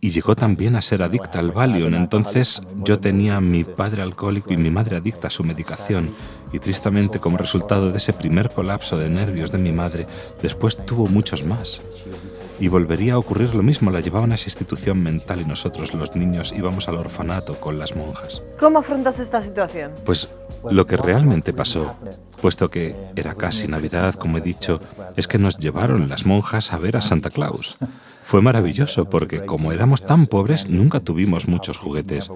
Y 0.00 0.10
llegó 0.10 0.36
también 0.36 0.76
a 0.76 0.82
ser 0.82 1.02
adicta 1.02 1.38
al 1.38 1.52
Valium. 1.52 1.94
Entonces 1.94 2.62
yo 2.84 3.00
tenía 3.00 3.36
a 3.36 3.40
mi 3.40 3.64
padre 3.64 4.02
alcohólico 4.02 4.52
y 4.52 4.56
mi 4.56 4.70
madre 4.70 4.96
adicta 4.96 5.28
a 5.28 5.30
su 5.30 5.44
medicación. 5.44 6.08
Y 6.52 6.58
tristemente, 6.58 7.20
como 7.20 7.36
resultado 7.36 7.92
de 7.92 7.98
ese 7.98 8.12
primer 8.12 8.50
colapso 8.50 8.98
de 8.98 9.08
nervios 9.08 9.52
de 9.52 9.58
mi 9.58 9.72
madre, 9.72 10.06
después 10.42 10.84
tuvo 10.84 11.06
muchos 11.06 11.44
más 11.44 11.80
y 12.60 12.68
volvería 12.68 13.14
a 13.14 13.18
ocurrir 13.18 13.54
lo 13.54 13.62
mismo. 13.62 13.90
La 13.90 14.00
llevaban 14.00 14.32
a 14.32 14.36
esa 14.36 14.46
institución 14.46 15.02
mental 15.02 15.40
y 15.40 15.44
nosotros, 15.44 15.94
los 15.94 16.14
niños, 16.14 16.52
íbamos 16.56 16.88
al 16.88 16.96
orfanato 16.96 17.58
con 17.58 17.78
las 17.78 17.96
monjas. 17.96 18.42
¿Cómo 18.58 18.78
afrontas 18.78 19.18
esta 19.18 19.42
situación? 19.42 19.92
Pues 20.04 20.30
lo 20.70 20.86
que 20.86 20.96
realmente 20.96 21.52
pasó, 21.52 21.96
puesto 22.40 22.70
que 22.70 22.94
era 23.16 23.34
casi 23.34 23.66
Navidad, 23.66 24.14
como 24.14 24.38
he 24.38 24.42
dicho, 24.42 24.80
es 25.16 25.26
que 25.26 25.38
nos 25.38 25.58
llevaron 25.58 26.08
las 26.08 26.26
monjas 26.26 26.72
a 26.72 26.78
ver 26.78 26.96
a 26.96 27.00
Santa 27.00 27.30
Claus. 27.30 27.78
Fue 28.22 28.42
maravilloso 28.42 29.10
porque 29.10 29.44
como 29.44 29.72
éramos 29.72 30.06
tan 30.06 30.26
pobres 30.26 30.68
nunca 30.68 31.00
tuvimos 31.00 31.48
muchos 31.48 31.78
juguetes. 31.78 32.30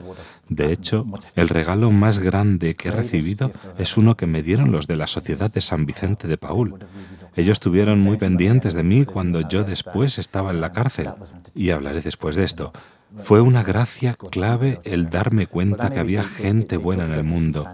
De 0.49 0.73
hecho, 0.73 1.07
el 1.37 1.49
regalo 1.49 1.93
más 1.93 2.19
grande 2.19 2.75
que 2.75 2.88
he 2.88 2.90
recibido 2.90 3.52
es 3.78 3.97
uno 3.97 4.16
que 4.16 4.26
me 4.26 4.43
dieron 4.43 4.73
los 4.73 4.88
de 4.88 4.97
la 4.97 5.07
Sociedad 5.07 5.52
de 5.52 5.61
San 5.61 5.87
Vicente 5.87 6.26
de 6.26 6.37
Paul. 6.37 6.85
Ellos 7.37 7.55
estuvieron 7.55 8.00
muy 8.00 8.17
pendientes 8.17 8.75
de 8.75 8.83
mí 8.83 9.05
cuando 9.05 9.41
yo 9.41 9.64
después 9.64 10.19
estaba 10.19 10.50
en 10.50 10.61
la 10.61 10.73
cárcel. 10.73 11.11
Y 11.55 11.71
hablaré 11.71 12.00
después 12.00 12.37
de 12.37 12.45
esto. 12.45 12.73
Fue 13.23 13.40
una 13.40 13.62
gracia 13.62 14.14
clave 14.14 14.80
el 14.85 15.09
darme 15.09 15.47
cuenta 15.47 15.90
que 15.90 16.00
había 16.00 16.23
gente 16.23 16.76
buena 16.76 17.04
en 17.04 17.12
el 17.12 17.25
mundo. 17.25 17.68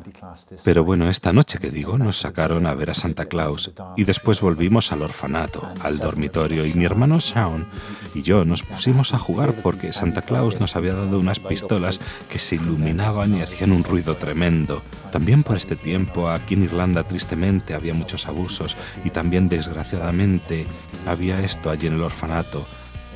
Pero 0.64 0.84
bueno, 0.84 1.08
esta 1.08 1.32
noche 1.32 1.58
que 1.58 1.70
digo, 1.70 1.98
nos 1.98 2.18
sacaron 2.18 2.66
a 2.66 2.74
ver 2.74 2.90
a 2.90 2.94
Santa 2.94 3.26
Claus 3.26 3.72
y 3.96 4.04
después 4.04 4.40
volvimos 4.40 4.92
al 4.92 5.02
orfanato, 5.02 5.68
al 5.82 5.98
dormitorio 5.98 6.66
y 6.66 6.74
mi 6.74 6.84
hermano 6.84 7.20
Sean 7.20 7.66
y 8.14 8.22
yo 8.22 8.44
nos 8.44 8.62
pusimos 8.62 9.14
a 9.14 9.18
jugar 9.18 9.54
porque 9.62 9.92
Santa 9.92 10.22
Claus 10.22 10.60
nos 10.60 10.76
había 10.76 10.94
dado 10.94 11.18
unas 11.18 11.40
pistolas 11.40 12.00
que 12.28 12.38
se 12.38 12.56
iluminaban 12.56 13.36
y 13.36 13.42
hacían 13.42 13.72
un 13.72 13.84
ruido 13.84 14.16
tremendo. 14.16 14.82
También 15.12 15.42
por 15.42 15.56
este 15.56 15.76
tiempo 15.76 16.28
aquí 16.28 16.54
en 16.54 16.64
Irlanda 16.64 17.04
tristemente 17.04 17.74
había 17.74 17.94
muchos 17.94 18.26
abusos 18.26 18.76
y 19.04 19.10
también 19.10 19.48
desgraciadamente 19.48 20.66
había 21.06 21.40
esto 21.40 21.70
allí 21.70 21.86
en 21.86 21.94
el 21.94 22.02
orfanato 22.02 22.66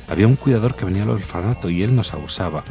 había 0.07 0.27
un 0.27 0.35
cuidador 0.35 0.75
que 0.75 0.85
venía 0.85 1.03
al 1.03 1.09
orfanato 1.09 1.69
y 1.69 1.83
él 1.83 1.95
nos 1.95 2.13
abusaba. 2.13 2.63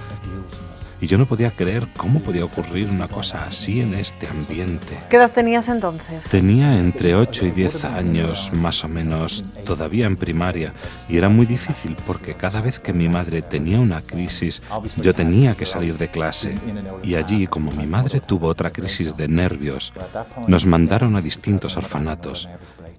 Y 1.01 1.07
yo 1.07 1.19
no 1.19 1.27
podía 1.27 1.51
creer 1.51 1.89
cómo 1.97 2.21
podía 2.21 2.47
ocurrir 2.47 2.89
una 2.89 3.09
cosa 3.09 3.45
así 3.45 3.81
en 3.81 3.93
este 3.93 4.27
ambiente. 4.27 4.97
¿Qué 5.11 5.17
edad 5.17 5.31
tenías 5.31 5.69
entonces? 5.69 6.25
Tenía 6.31 6.79
entre 6.79 7.15
8 7.15 7.47
y 7.47 7.51
10 7.51 7.85
años, 7.85 8.51
más 8.55 8.85
o 8.85 8.89
menos, 8.89 9.45
todavía 9.67 10.07
en 10.07 10.17
primaria, 10.17 10.73
y 11.09 11.19
era 11.19 11.29
muy 11.29 11.45
difícil 11.45 11.95
porque 12.07 12.35
cada 12.35 12.63
vez 12.63 12.81
que 12.81 12.95
mi 12.95 13.09
madre 13.11 13.43
tenía 13.43 13.81
una 13.81 14.01
crisis, 14.01 14.63
yo 14.97 15.15
tenía 15.15 15.55
que 15.55 15.67
salir 15.67 15.99
de 15.99 16.09
clase. 16.09 16.55
Y 17.03 17.17
allí, 17.17 17.49
como 17.49 17.71
mi 17.73 17.87
madre 17.87 18.21
tuvo 18.21 18.47
otra 18.47 18.71
crisis 18.71 19.15
de 19.15 19.29
nervios, 19.29 19.93
nos 20.47 20.65
mandaron 20.65 21.17
a 21.17 21.21
distintos 21.21 21.77
orfanatos. 21.77 22.49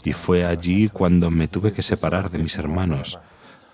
Y 0.04 0.14
fue 0.14 0.46
allí 0.46 0.90
cuando 0.90 1.32
me 1.32 1.48
tuve 1.48 1.72
que 1.74 1.82
separar 1.82 2.30
de 2.30 2.38
mis 2.38 2.56
hermanos 2.58 3.18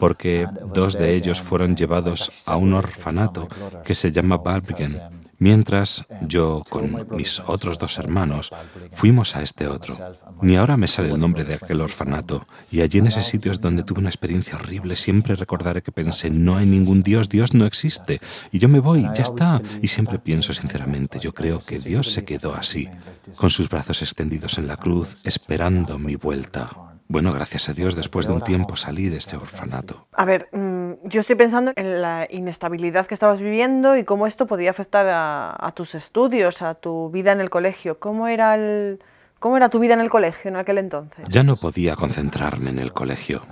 porque 0.02 0.48
dos 0.74 0.98
de 0.98 1.14
ellos 1.14 1.40
fueron 1.40 1.76
llevados 1.76 2.32
a 2.48 2.58
un 2.58 2.74
orfanato 2.74 3.48
que 3.86 3.94
se 3.94 4.12
llama 4.12 4.38
Barbigen, 4.38 5.00
mientras 5.38 6.08
yo 6.22 6.64
con 6.68 7.06
mis 7.12 7.40
otros 7.46 7.78
dos 7.78 8.00
hermanos 8.00 8.50
fuimos 8.94 9.36
a 9.36 9.44
este 9.44 9.68
otro. 9.68 9.96
Ni 10.42 10.56
ahora 10.56 10.76
me 10.76 10.88
sale 10.88 11.12
el 11.12 11.20
nombre 11.20 11.44
de 11.44 11.54
aquel 11.54 11.82
orfanato, 11.82 12.48
y 12.72 12.82
allí 12.82 12.98
en 12.98 13.08
ese 13.08 13.22
sitio 13.22 13.52
es 13.52 13.62
donde 13.62 13.84
tuve 13.84 14.00
una 14.00 14.10
experiencia 14.10 14.56
horrible. 14.56 14.96
Siempre 14.96 15.36
recordaré 15.36 15.84
que 15.84 15.92
pensé, 15.92 16.32
no 16.32 16.58
hay 16.58 16.66
ningún 16.66 17.04
Dios, 17.04 17.30
Dios 17.30 17.54
no 17.54 17.68
existe, 17.68 18.20
y 18.52 18.58
yo 18.58 18.70
me 18.70 18.80
voy, 18.80 19.04
ya 19.14 19.22
está. 19.22 19.62
Y 19.84 19.90
siempre 19.90 20.18
pienso 20.18 20.52
sinceramente, 20.52 21.20
yo 21.20 21.32
creo 21.32 21.60
que 21.60 21.78
Dios 21.78 22.12
se 22.12 22.26
quedó 22.26 22.56
así, 22.56 22.90
con 23.36 23.52
sus 23.52 23.70
brazos 23.70 24.02
extendidos 24.02 24.58
en 24.58 24.66
la 24.66 24.78
cruz, 24.78 25.18
esperando 25.24 26.00
mi 26.00 26.16
vuelta. 26.16 26.72
Bueno, 27.12 27.34
gracias 27.34 27.68
a 27.68 27.74
Dios, 27.74 27.98
después 27.98 28.26
de 28.26 28.32
un 28.32 28.40
tiempo 28.40 28.78
salí 28.78 29.10
de 29.10 29.18
este 29.18 29.36
orfanato. 29.36 30.08
A 30.14 30.24
ver, 30.24 30.48
mm, 30.54 31.10
yo 31.10 31.20
estoy 31.20 31.36
pensando 31.36 31.74
en 31.76 32.02
la 32.02 32.26
inestabilidad 32.30 33.06
que 33.06 33.14
estabas 33.14 33.42
viviendo 33.42 33.98
y 33.98 34.06
cómo 34.06 34.28
esto 34.28 34.48
podía 34.48 34.70
afectar 34.70 35.06
a, 35.10 35.74
tus 35.76 35.94
estudios, 35.94 36.62
a 36.62 36.76
tu 36.76 37.10
vida 37.10 37.34
en 37.34 37.42
el 37.42 37.50
colegio. 37.50 38.00
¿Cómo 38.00 38.30
era, 38.30 38.56
el, 38.56 39.02
¿Cómo 39.40 39.58
era 39.58 39.68
tu 39.68 39.80
vida 39.80 39.94
en 39.94 40.00
el 40.00 40.10
colegio 40.10 40.48
en 40.48 40.56
aquel 40.56 40.78
entonces? 40.78 41.26
Ya 41.30 41.44
no 41.44 41.58
podía 41.58 41.98
concentrarme 41.98 42.70
en 42.70 42.80
el 42.80 42.94
colegio. 42.94 43.46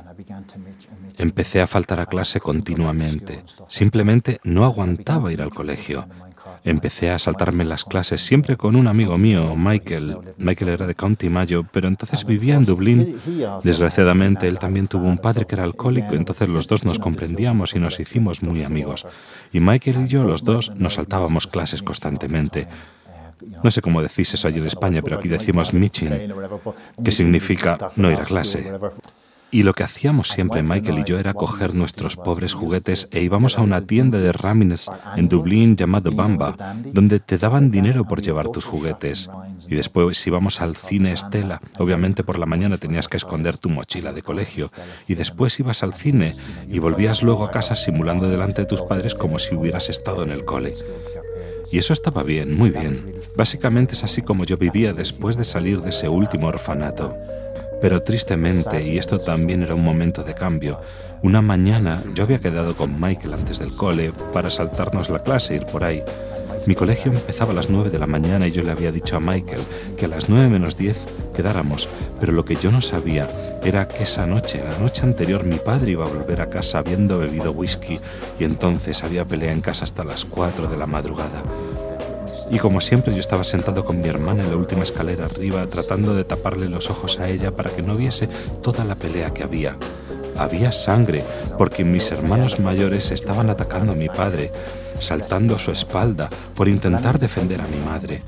Empecé 1.17 1.59
a 1.61 1.67
faltar 1.67 1.99
a 1.99 2.05
clase 2.05 2.39
continuamente. 2.39 3.43
Simplemente 3.67 4.39
no 4.45 4.63
aguantaba 4.63 5.33
ir 5.33 5.41
al 5.41 5.49
colegio. 5.49 6.07
Empecé 6.63 7.09
a 7.09 7.19
saltarme 7.19 7.65
las 7.65 7.85
clases 7.85 8.21
siempre 8.21 8.57
con 8.57 8.75
un 8.75 8.87
amigo 8.87 9.17
mío, 9.17 9.55
Michael. 9.55 10.17
Michael 10.37 10.69
era 10.69 10.87
de 10.87 10.95
County 10.95 11.29
Mayo, 11.29 11.65
pero 11.71 11.87
entonces 11.87 12.25
vivía 12.25 12.55
en 12.55 12.65
Dublín. 12.65 13.17
Desgraciadamente, 13.63 14.47
él 14.47 14.59
también 14.59 14.87
tuvo 14.87 15.07
un 15.07 15.17
padre 15.17 15.45
que 15.45 15.55
era 15.55 15.63
alcohólico, 15.63 16.15
entonces 16.15 16.49
los 16.49 16.67
dos 16.67 16.83
nos 16.83 16.99
comprendíamos 16.99 17.75
y 17.75 17.79
nos 17.79 17.99
hicimos 17.99 18.43
muy 18.43 18.63
amigos. 18.63 19.05
Y 19.53 19.59
Michael 19.59 20.05
y 20.05 20.07
yo, 20.07 20.23
los 20.23 20.43
dos, 20.43 20.71
nos 20.75 20.95
saltábamos 20.95 21.47
clases 21.47 21.81
constantemente. 21.81 22.67
No 23.63 23.71
sé 23.71 23.81
cómo 23.81 24.01
decís 24.01 24.33
eso 24.33 24.47
allí 24.47 24.59
en 24.59 24.67
España, 24.67 25.01
pero 25.01 25.17
aquí 25.17 25.27
decimos 25.27 25.73
mitching, 25.73 26.33
que 27.03 27.11
significa 27.11 27.77
no 27.95 28.11
ir 28.11 28.19
a 28.19 28.25
clase. 28.25 28.71
Y 29.51 29.63
lo 29.63 29.74
que 29.74 29.84
hacíamos 29.84 30.27
siempre 30.27 30.62
Michael 30.62 31.00
y 31.00 31.03
yo 31.03 31.18
era 31.18 31.34
coger 31.34 31.74
nuestros 31.74 32.15
pobres 32.15 32.53
juguetes 32.53 33.08
e 33.12 33.22
íbamos 33.22 33.58
a 33.58 33.62
una 33.62 33.82
tienda 33.82 34.20
de 34.20 34.32
Ramines 34.32 34.91
en 35.15 35.27
Dublín 35.27 35.75
llamado 35.75 36.12
Bamba, 36.12 36.75
donde 36.94 37.20
te 37.20 37.39
daban 37.39 37.72
dinero 37.72 38.06
por 38.06 38.22
llevar 38.22 38.50
tus 38.50 38.65
juguetes. 38.65 39.29
Y 39.68 39.75
después 39.75 40.25
íbamos 40.27 40.62
al 40.62 40.75
cine 40.75 41.13
Estela. 41.13 41.62
Obviamente 41.79 42.24
por 42.24 42.38
la 42.38 42.46
mañana 42.46 42.77
tenías 42.77 43.08
que 43.08 43.18
esconder 43.18 43.58
tu 43.58 43.70
mochila 43.70 44.13
de 44.13 44.22
colegio. 44.22 44.72
Y 45.08 45.15
después 45.15 45.60
ibas 45.60 45.82
al 45.82 45.94
cine 45.94 46.36
y 46.70 46.77
volvías 46.77 47.24
luego 47.24 47.44
a 47.44 47.51
casa 47.51 47.75
simulando 47.75 48.29
delante 48.29 48.62
de 48.62 48.68
tus 48.68 48.84
padres 48.84 49.15
como 49.15 49.39
si 49.39 49.56
hubieras 49.56 49.89
estado 49.89 50.22
en 50.22 50.29
el 50.29 50.46
cole. 50.46 50.75
Y 51.72 51.77
eso 51.77 51.94
estaba 51.94 52.24
bien, 52.24 52.56
muy 52.56 52.70
bien. 52.70 53.13
Básicamente 53.36 53.94
es 53.94 54.03
así 54.03 54.22
como 54.22 54.44
yo 54.44 54.58
vivía 54.58 54.94
después 54.94 55.38
de 55.38 55.44
salir 55.44 55.82
de 55.82 55.91
ese 55.91 56.10
último 56.10 56.48
orfanato. 56.48 57.15
Pero 57.81 58.03
tristemente, 58.03 58.83
y 58.83 58.98
esto 58.98 59.19
también 59.19 59.63
era 59.63 59.75
un 59.75 59.83
momento 59.83 60.24
de 60.24 60.33
cambio, 60.33 60.81
una 61.21 61.41
mañana 61.41 62.01
yo 62.13 62.24
había 62.24 62.39
quedado 62.39 62.75
con 62.75 63.00
Michael 63.00 63.33
antes 63.33 63.59
del 63.59 63.75
cole 63.75 64.13
para 64.33 64.50
saltarnos 64.50 65.09
la 65.09 65.19
clase 65.19 65.55
ir 65.55 65.65
por 65.65 65.83
ahí. 65.83 66.03
Mi 66.65 66.75
colegio 66.75 67.12
empezaba 67.12 67.51
a 67.51 67.55
las 67.55 67.69
9 67.69 67.89
de 67.89 68.00
la 68.00 68.07
mañana 68.07 68.48
y 68.48 68.51
yo 68.51 68.63
le 68.63 68.71
había 68.71 68.91
dicho 68.91 69.15
a 69.15 69.19
Michael 69.19 69.62
que 69.98 70.05
a 70.05 70.09
las 70.09 70.29
9 70.29 70.50
menos 70.50 70.77
10 70.77 71.07
quedáramos, 71.36 71.88
pero 72.19 72.31
lo 72.31 72.45
que 72.45 72.55
yo 72.55 72.71
no 72.71 72.81
sabía 72.81 73.27
era 73.63 73.88
que 73.88 74.03
esa 74.03 74.25
noche, 74.25 74.62
la 74.63 74.77
noche 74.77 75.03
anterior, 75.03 75.43
mi 75.43 75.57
padre 75.57 75.91
iba 75.91 76.05
a 76.05 76.09
volver 76.09 76.41
a 76.41 76.50
casa 76.50 76.79
habiendo 76.79 77.17
bebido 77.17 77.51
whisky 77.51 78.00
y 78.39 78.43
entonces 78.43 79.03
había 79.03 79.25
pelea 79.25 79.51
en 79.51 79.62
casa 79.62 79.86
hasta 79.86 80.03
las 80.03 80.25
4 80.25 80.67
de 80.67 80.77
la 80.77 80.86
madrugada. 80.86 81.43
Y 82.51 82.58
como 82.58 82.82
siempre 82.82 83.13
yo 83.13 83.20
estaba 83.20 83.44
sentado 83.44 83.86
con 83.86 84.01
mi 84.01 84.08
hermana 84.08 84.44
en 84.44 84.50
la 84.50 84.58
última 84.58 84.84
escalera 84.84 85.25
arriba 85.25 85.68
tratando 85.68 86.15
de 86.15 86.24
taparle 86.24 86.68
los 86.68 86.89
ojos 86.89 87.20
a 87.20 87.29
ella 87.29 87.51
para 87.51 87.70
que 87.70 87.84
no 87.84 87.96
viese 87.96 88.27
toda 88.63 88.84
la 88.86 88.96
pelea 88.96 89.32
que 89.32 89.44
había. 89.44 89.77
Había 90.36 90.72
sangre 90.72 91.24
porque 91.58 91.84
mis 91.84 92.12
hermanos 92.12 92.60
mayores 92.60 93.12
estaban 93.12 93.50
atacando 93.50 93.91
a 93.91 93.96
mi 93.96 94.10
padre, 94.10 94.51
saltando 95.00 95.56
a 95.56 95.60
su 95.60 95.72
espalda 95.72 96.29
por 96.56 96.68
intentar 96.68 97.20
defender 97.20 97.62
a 97.62 97.68
mi 97.68 97.77
madre. 97.86 98.24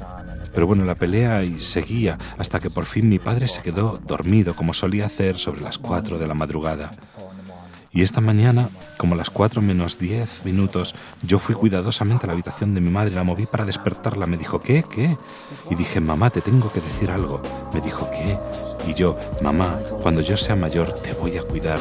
Pero 0.54 0.68
bueno, 0.68 0.86
la 0.86 0.96
pelea 0.96 1.42
seguía 1.58 2.20
hasta 2.38 2.60
que 2.60 2.70
por 2.70 2.86
fin 2.86 3.10
mi 3.10 3.18
padre 3.18 3.48
se 3.48 3.62
quedó 3.62 4.00
dormido 4.06 4.56
como 4.56 4.74
solía 4.74 5.06
hacer 5.06 5.38
sobre 5.38 5.62
las 5.62 5.78
cuatro 5.78 6.20
de 6.20 6.28
la 6.28 6.34
madrugada. 6.34 6.92
Y 7.93 8.03
esta 8.03 8.21
mañana, 8.21 8.69
como 8.98 9.15
a 9.15 9.17
las 9.17 9.29
4 9.29 9.62
menos 9.62 10.00
10 10.00 10.45
minutos, 10.45 10.95
yo 11.24 11.39
fui 11.39 11.55
cuidadosamente 11.55 12.25
a 12.25 12.27
la 12.27 12.33
habitación 12.33 12.74
de 12.74 12.79
mi 12.79 12.89
madre, 12.89 13.13
la 13.13 13.25
moví 13.25 13.45
para 13.45 13.65
despertarla. 13.65 14.27
Me 14.27 14.38
dijo, 14.38 14.62
¿qué? 14.62 14.83
¿Qué? 14.83 15.17
Y 15.69 15.75
dije, 15.75 16.00
mamá, 16.00 16.29
te 16.29 16.39
tengo 16.39 16.71
que 16.71 16.79
decir 16.79 17.12
algo. 17.12 17.41
Me 17.74 17.81
dijo, 17.81 18.10
¿qué? 18.10 18.38
Y 18.89 18.93
yo, 18.93 19.19
mamá, 19.41 19.77
cuando 20.01 20.21
yo 20.21 20.38
sea 20.38 20.55
mayor 20.55 20.93
te 20.93 21.12
voy 21.13 21.38
a 21.38 21.43
cuidar. 21.43 21.79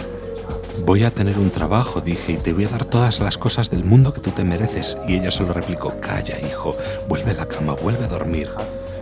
Voy 0.85 1.05
a 1.05 1.13
tener 1.13 1.39
un 1.39 1.51
trabajo, 1.51 2.01
dije, 2.01 2.33
y 2.33 2.37
te 2.39 2.55
voy 2.55 2.65
a 2.65 2.69
dar 2.69 2.87
todas 2.87 3.21
las 3.21 3.39
cosas 3.39 3.71
del 3.71 3.85
mundo 3.85 4.13
que 4.13 4.21
tú 4.21 4.33
te 4.33 4.43
mereces. 4.43 4.99
Y 5.07 5.15
ella 5.15 5.31
solo 5.31 5.53
replicó, 5.53 6.01
calla, 6.01 6.41
hijo, 6.41 6.77
vuelve 7.09 7.31
a 7.31 7.35
la 7.35 7.47
cama, 7.47 7.75
vuelve 7.75 8.05
a 8.05 8.09
dormir 8.09 8.49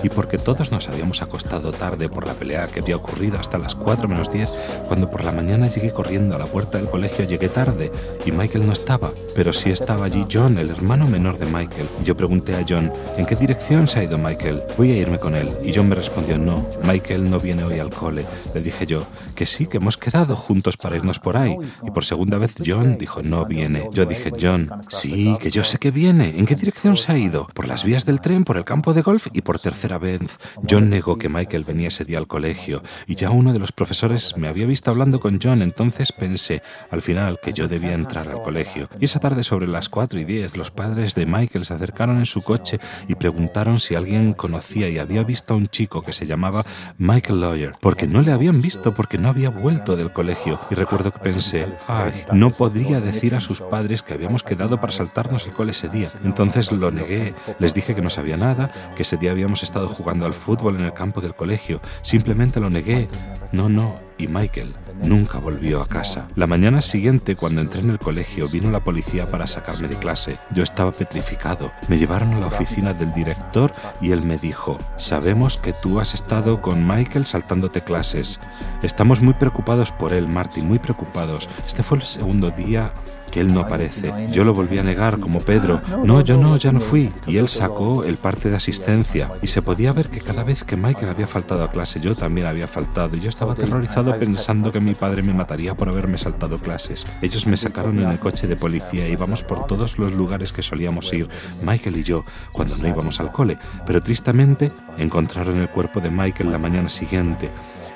y 0.03 0.09
porque 0.09 0.39
todos 0.39 0.71
nos 0.71 0.89
habíamos 0.89 1.23
acostado 1.23 1.73
tarde 1.73 2.09
por 2.09 2.27
la 2.27 2.35
pelea 2.35 2.67
que 2.67 2.81
había 2.81 2.97
ocurrido 2.97 3.39
hasta 3.39 3.59
las 3.59 3.75
4 3.75 4.09
menos 4.09 4.31
10, 4.31 4.49
cuando 4.89 5.11
por 5.11 5.25
la 5.25 5.33
mañana 5.33 5.69
llegué 5.69 5.91
corriendo 5.91 6.37
a 6.37 6.39
la 6.39 6.47
puerta 6.47 6.79
del 6.79 6.89
colegio 6.89 7.25
llegué 7.25 7.49
tarde 7.49 7.91
y 8.25 8.33
Michael 8.33 8.67
no 8.67 8.73
estaba, 8.73 9.11
pero 9.35 9.53
sí 9.53 9.71
estaba 9.71 10.07
allí 10.07 10.27
John, 10.31 10.59
el 10.59 10.71
hermano 10.71 11.09
menor 11.09 11.39
de 11.39 11.47
Michael. 11.47 11.89
yo 12.05 12.17
pregunté 12.17 12.55
a 12.55 12.65
John, 12.69 12.93
¿en 13.17 13.27
qué 13.27 13.37
dirección 13.37 13.89
se 13.89 14.01
ha 14.01 14.05
ido 14.05 14.19
Michael? 14.19 14.63
Voy 14.77 14.93
a 14.93 14.97
irme 14.97 15.19
con 15.19 15.35
él. 15.35 15.49
Y 15.65 15.73
John 15.75 15.89
me 15.89 15.95
respondió, 15.95 16.39
no, 16.39 16.67
Michael 16.85 17.31
no 17.31 17.41
viene 17.41 17.65
hoy 17.65 17.79
al 17.79 17.91
cole. 17.91 18.25
Le 18.55 18.61
dije 18.61 18.87
yo, 18.87 19.07
que 19.35 19.47
sí, 19.47 19.67
que 19.67 19.79
hemos 19.79 19.97
quedado 19.97 20.37
juntos 20.37 20.77
para 20.77 20.97
irnos 20.97 21.19
por 21.19 21.37
ahí. 21.37 21.57
Y 21.87 21.91
por 21.91 22.05
segunda 22.05 22.39
vez 22.39 22.55
John 22.65 22.99
dijo, 22.99 23.23
no 23.23 23.45
viene. 23.45 23.89
Yo 23.93 24.05
dije, 24.05 24.33
John, 24.41 24.71
sí, 24.89 25.37
que 25.41 25.51
yo 25.51 25.65
sé 25.65 25.79
que 25.79 25.91
viene. 25.91 26.39
¿En 26.39 26.47
qué 26.47 26.55
dirección 26.55 26.97
se 26.97 27.13
ha 27.13 27.19
ido? 27.19 27.47
Por 27.55 27.69
las 27.69 27.85
vías 27.85 28.05
del 28.05 28.21
tren, 28.21 28.45
por 28.45 28.57
el 28.57 28.65
campo 28.65 28.95
de 28.95 29.03
golf 29.03 29.29
y 29.33 29.43
por 29.43 29.59
tercera 29.59 29.88
vez. 29.97 30.39
John 30.69 30.91
negó 30.91 31.17
que 31.17 31.31
Michael 31.31 31.65
venía 31.65 31.89
ese 31.89 32.05
día 32.05 32.19
al 32.19 32.27
colegio 32.27 32.83
y 33.07 33.15
ya 33.15 33.31
uno 33.31 33.55
de 33.55 33.59
los 33.59 33.73
profesores 33.73 34.37
me 34.37 34.49
había 34.49 34.67
visto 34.67 34.91
hablando 34.91 35.21
con 35.21 35.39
John, 35.43 35.63
entonces 35.63 36.13
pensé 36.13 36.63
al 36.91 37.01
final 37.01 37.39
que 37.43 37.55
yo 37.55 37.69
debía 37.69 37.95
entrar 37.95 38.29
al 38.29 38.43
colegio. 38.43 38.91
Y 39.01 39.07
esa 39.07 39.21
tarde 39.21 39.45
sobre 39.45 39.67
las 39.67 39.89
4 39.89 40.21
y 40.21 40.25
10 40.25 40.59
los 40.59 40.71
padres 40.71 41.15
de 41.15 41.25
Michael 41.25 41.65
se 41.65 41.75
acercaron 41.75 42.19
en 42.19 42.27
su 42.27 42.43
coche 42.43 42.81
y 43.07 43.15
preguntaron 43.15 43.81
si 43.81 43.95
alguien 43.95 44.35
conocía 44.35 44.89
y 44.89 44.99
había 44.99 45.23
visto 45.23 45.55
a 45.55 45.57
un 45.57 45.69
chico 45.69 46.03
que 46.03 46.13
se 46.13 46.27
llamaba 46.27 46.67
Michael 46.99 47.41
Lawyer, 47.41 47.73
porque 47.81 48.07
no 48.09 48.23
le 48.23 48.33
habían 48.33 48.61
visto 48.61 48.95
porque 48.95 49.19
no 49.19 49.29
había 49.29 49.51
vuelto 49.51 49.97
del 49.97 50.13
colegio. 50.13 50.59
Y 50.71 50.75
recuerdo 50.75 51.13
que 51.13 51.21
pensé, 51.21 51.67
ay, 51.87 52.13
no 52.33 52.51
podría 52.51 53.01
decir 53.01 53.35
a 53.35 53.41
sus 53.41 53.61
padres 53.61 54.03
que 54.03 54.15
habíamos 54.15 54.43
quedado 54.43 54.81
para 54.81 54.93
saltarnos 54.93 55.47
el 55.47 55.53
cole 55.53 55.71
ese 55.71 55.89
día. 55.89 56.11
Entonces 56.25 56.73
lo 56.73 56.91
negué, 56.91 57.35
les 57.59 57.75
dije 57.75 57.95
que 57.95 58.03
no 58.03 58.11
sabía 58.11 58.37
nada, 58.37 58.71
que 58.97 59.03
ese 59.03 59.17
día 59.17 59.31
habíamos 59.31 59.63
estado 59.63 59.78
jugando 59.87 60.27
al 60.27 60.35
fútbol 60.35 60.77
en 60.77 60.85
el 60.85 60.93
campo 60.93 61.21
del 61.21 61.35
colegio. 61.35 61.81
Simplemente 62.03 62.61
lo 62.61 62.71
negué. 62.71 63.09
No, 63.53 63.69
no. 63.69 64.01
Y 64.19 64.27
Michael 64.27 64.75
nunca 65.03 65.39
volvió 65.39 65.81
a 65.81 65.87
casa. 65.87 66.29
La 66.35 66.49
mañana 66.49 66.83
siguiente, 66.83 67.37
cuando 67.37 67.61
entré 67.61 67.81
en 67.81 67.91
el 67.91 68.01
colegio, 68.01 68.49
vino 68.49 68.71
la 68.71 68.83
policía 68.83 69.31
para 69.31 69.47
sacarme 69.47 69.87
de 69.87 69.97
clase. 69.97 70.37
Yo 70.51 70.65
estaba 70.65 70.91
petrificado. 70.91 71.71
Me 71.87 71.99
llevaron 71.99 72.35
a 72.35 72.41
la 72.41 72.47
oficina 72.47 72.93
del 72.93 73.15
director 73.15 73.71
y 74.01 74.11
él 74.11 74.23
me 74.23 74.37
dijo, 74.39 74.77
sabemos 74.97 75.57
que 75.57 75.73
tú 75.73 76.01
has 76.01 76.15
estado 76.15 76.61
con 76.61 76.87
Michael 76.87 77.27
saltándote 77.27 77.83
clases. 77.83 78.41
Estamos 78.83 79.21
muy 79.21 79.35
preocupados 79.35 79.93
por 79.93 80.13
él, 80.13 80.27
Martin, 80.27 80.67
muy 80.67 80.81
preocupados. 80.81 81.49
Este 81.67 81.83
fue 81.83 81.99
el 81.99 82.05
segundo 82.05 82.51
día 82.51 82.93
que 83.31 83.41
él 83.41 83.53
no 83.53 83.61
aparece. 83.61 84.13
Yo 84.31 84.45
lo 84.45 84.55
volví 84.55 84.79
a 84.79 84.83
negar 84.83 85.21
como 85.21 85.41
Pedro. 85.41 85.81
No, 86.05 86.21
yo 86.21 86.37
no, 86.37 86.57
ya 86.57 86.73
no 86.73 86.81
fui. 86.81 87.13
Y 87.27 87.37
él 87.37 87.49
sacó 87.49 88.05
el 88.05 88.17
parte 88.17 88.51
de 88.51 88.57
asistencia. 88.57 89.33
Y 89.43 89.47
se 89.47 89.63
podía 89.63 89.93
ver 89.93 90.09
que 90.09 90.21
cada 90.21 90.45
vez 90.45 90.65
que 90.65 90.77
Michael 90.77 91.11
había 91.11 91.27
faltado 91.27 91.65
a 91.65 91.71
clase, 91.71 92.01
yo 92.01 92.15
también 92.15 92.47
había 92.47 92.69
faltado. 92.69 93.17
Y 93.17 93.21
yo 93.21 93.29
estaba 93.29 93.53
aterrorizado 93.53 94.19
pensando 94.19 94.73
que 94.73 94.81
mi 94.81 94.95
padre 94.95 95.23
me 95.23 95.35
mataría 95.35 95.75
por 95.75 95.89
haberme 95.89 96.19
saltado 96.19 96.59
clases. 96.59 97.07
Ellos 97.23 97.47
me 97.47 97.57
sacaron 97.57 97.99
en 97.99 98.11
el 98.11 98.19
coche 98.19 98.47
de 98.47 98.57
policía 98.57 99.09
íbamos 99.09 99.43
por 99.43 99.67
todos 99.67 99.99
los 99.99 100.13
lugares 100.13 100.53
que 100.53 100.63
solíamos 100.63 101.13
ir, 101.13 101.29
Michael 101.63 101.97
y 101.97 102.03
yo, 102.03 102.25
cuando 102.53 102.77
no 102.77 102.89
íbamos 102.89 103.21
al 103.21 103.33
cole. 103.33 103.59
Pero 103.87 104.01
tristemente 104.01 104.73
encontraron 104.97 105.59
el 105.59 105.69
cuerpo 105.69 106.01
de 106.01 106.11
Michael 106.11 106.51
la 106.51 106.59
mañana 106.59 106.89
siguiente 106.89 107.51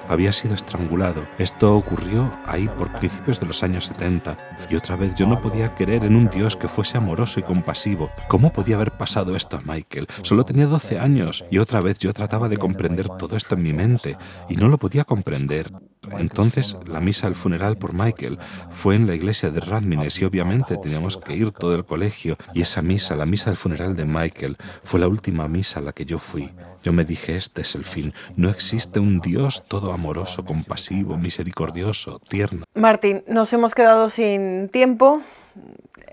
había 0.09 0.33
sido 0.33 0.55
estrangulado. 0.55 1.25
Esto 1.39 1.77
ocurrió 1.77 2.33
ahí 2.47 2.69
por 2.69 2.93
principios 2.93 3.41
de 3.41 3.47
los 3.47 3.63
años 3.63 3.87
70. 3.87 4.37
Y 4.71 4.77
otra 4.77 4.97
vez 4.97 5.15
yo 5.15 5.27
no 5.27 5.41
podía 5.41 5.75
creer 5.75 6.05
en 6.05 6.17
un 6.17 6.29
Dios 6.29 6.57
que 6.57 6.69
fuese 6.69 6.99
amoroso 6.99 7.41
y 7.41 7.43
compasivo. 7.43 8.11
¿Cómo 8.29 8.53
podía 8.53 8.77
haber 8.77 8.93
pasado 8.93 9.37
esto 9.37 9.57
a 9.57 9.61
Michael? 9.61 10.07
Solo 10.23 10.45
tenía 10.45 10.67
12 10.67 10.99
años 10.99 11.45
y 11.51 11.59
otra 11.59 11.81
vez 11.81 11.99
yo 11.99 12.13
trataba 12.13 12.49
de 12.49 12.57
comprender 12.57 13.09
todo 13.09 13.37
esto 13.37 13.55
en 13.55 13.63
mi 13.63 13.73
mente 13.73 14.17
y 14.49 14.57
no 14.57 14.69
lo 14.69 14.79
podía 14.79 15.05
comprender. 15.05 15.71
Entonces 16.19 16.77
la 16.87 17.01
misa 17.01 17.27
del 17.27 17.37
funeral 17.37 17.79
por 17.79 17.93
Michael 17.93 18.39
fue 18.71 18.97
en 18.97 19.07
la 19.07 19.15
iglesia 19.15 19.51
de 19.51 19.61
Radmines 19.61 20.21
y 20.21 20.25
obviamente 20.25 20.77
teníamos 20.77 21.17
que 21.17 21.35
ir 21.35 21.53
todo 21.53 21.75
el 21.75 21.85
colegio 21.85 22.37
y 22.55 22.63
esa 22.63 22.83
misa, 22.83 23.17
la 23.17 23.27
misa 23.27 23.51
del 23.51 23.57
funeral 23.57 23.95
de 23.97 24.05
Michael, 24.05 24.57
fue 24.83 25.01
la 25.01 25.09
última 25.09 25.49
misa 25.49 25.81
a 25.81 25.83
la 25.83 25.93
que 25.93 26.05
yo 26.05 26.19
fui. 26.19 26.51
Yo 26.83 26.93
me 26.93 27.05
dije, 27.05 27.37
este 27.37 27.63
es 27.63 27.75
el 27.75 27.85
fin. 27.85 28.13
No 28.37 28.51
existe 28.51 28.99
un 28.99 29.21
Dios 29.21 29.65
todo 29.69 29.93
amoroso, 29.93 30.45
compasivo, 30.45 31.17
misericordioso, 31.17 32.21
tierno. 32.29 32.65
Martín, 32.75 33.25
nos 33.27 33.53
hemos 33.53 33.75
quedado 33.75 34.11
sin 34.11 34.69
tiempo, 34.69 35.23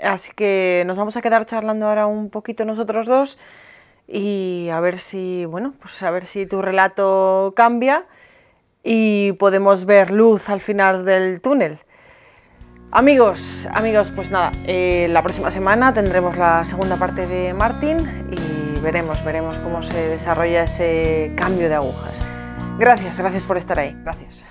así 0.04 0.32
que 0.36 0.84
nos 0.86 0.96
vamos 0.96 1.18
a 1.18 1.22
quedar 1.22 1.46
charlando 1.46 1.88
ahora 1.88 2.06
un 2.06 2.30
poquito 2.30 2.66
nosotros 2.66 3.08
dos 3.08 3.38
y 4.08 4.70
a 4.72 4.80
ver 4.80 4.98
si, 4.98 5.46
bueno, 5.46 5.74
pues 5.80 6.02
a 6.04 6.12
ver 6.12 6.26
si 6.26 6.46
tu 6.46 6.62
relato 6.62 7.54
cambia 7.56 8.06
y 8.84 9.34
podemos 9.34 9.86
ver 9.86 10.12
luz 10.12 10.50
al 10.50 10.62
final 10.62 11.06
del 11.06 11.42
túnel. 11.42 11.80
Amigos, 12.92 13.68
amigos, 13.72 14.12
pues 14.16 14.32
nada, 14.32 14.52
eh, 14.66 15.08
la 15.12 15.22
próxima 15.22 15.52
semana 15.52 15.94
tendremos 15.94 16.38
la 16.38 16.66
segunda 16.66 16.96
parte 16.96 17.28
de 17.28 17.54
Martín 17.54 17.98
y 18.32 18.59
veremos, 18.82 19.24
veremos 19.24 19.60
cómo 19.60 19.82
se 19.82 19.98
desarrolla 20.10 20.64
ese 20.64 21.34
cambio 21.36 21.70
de 21.70 21.76
agujas. 21.76 22.14
Gracias, 22.78 23.18
gracias 23.18 23.46
por 23.46 23.58
estar 23.58 23.80
ahí. 23.80 23.98
Gracias. 24.04 24.44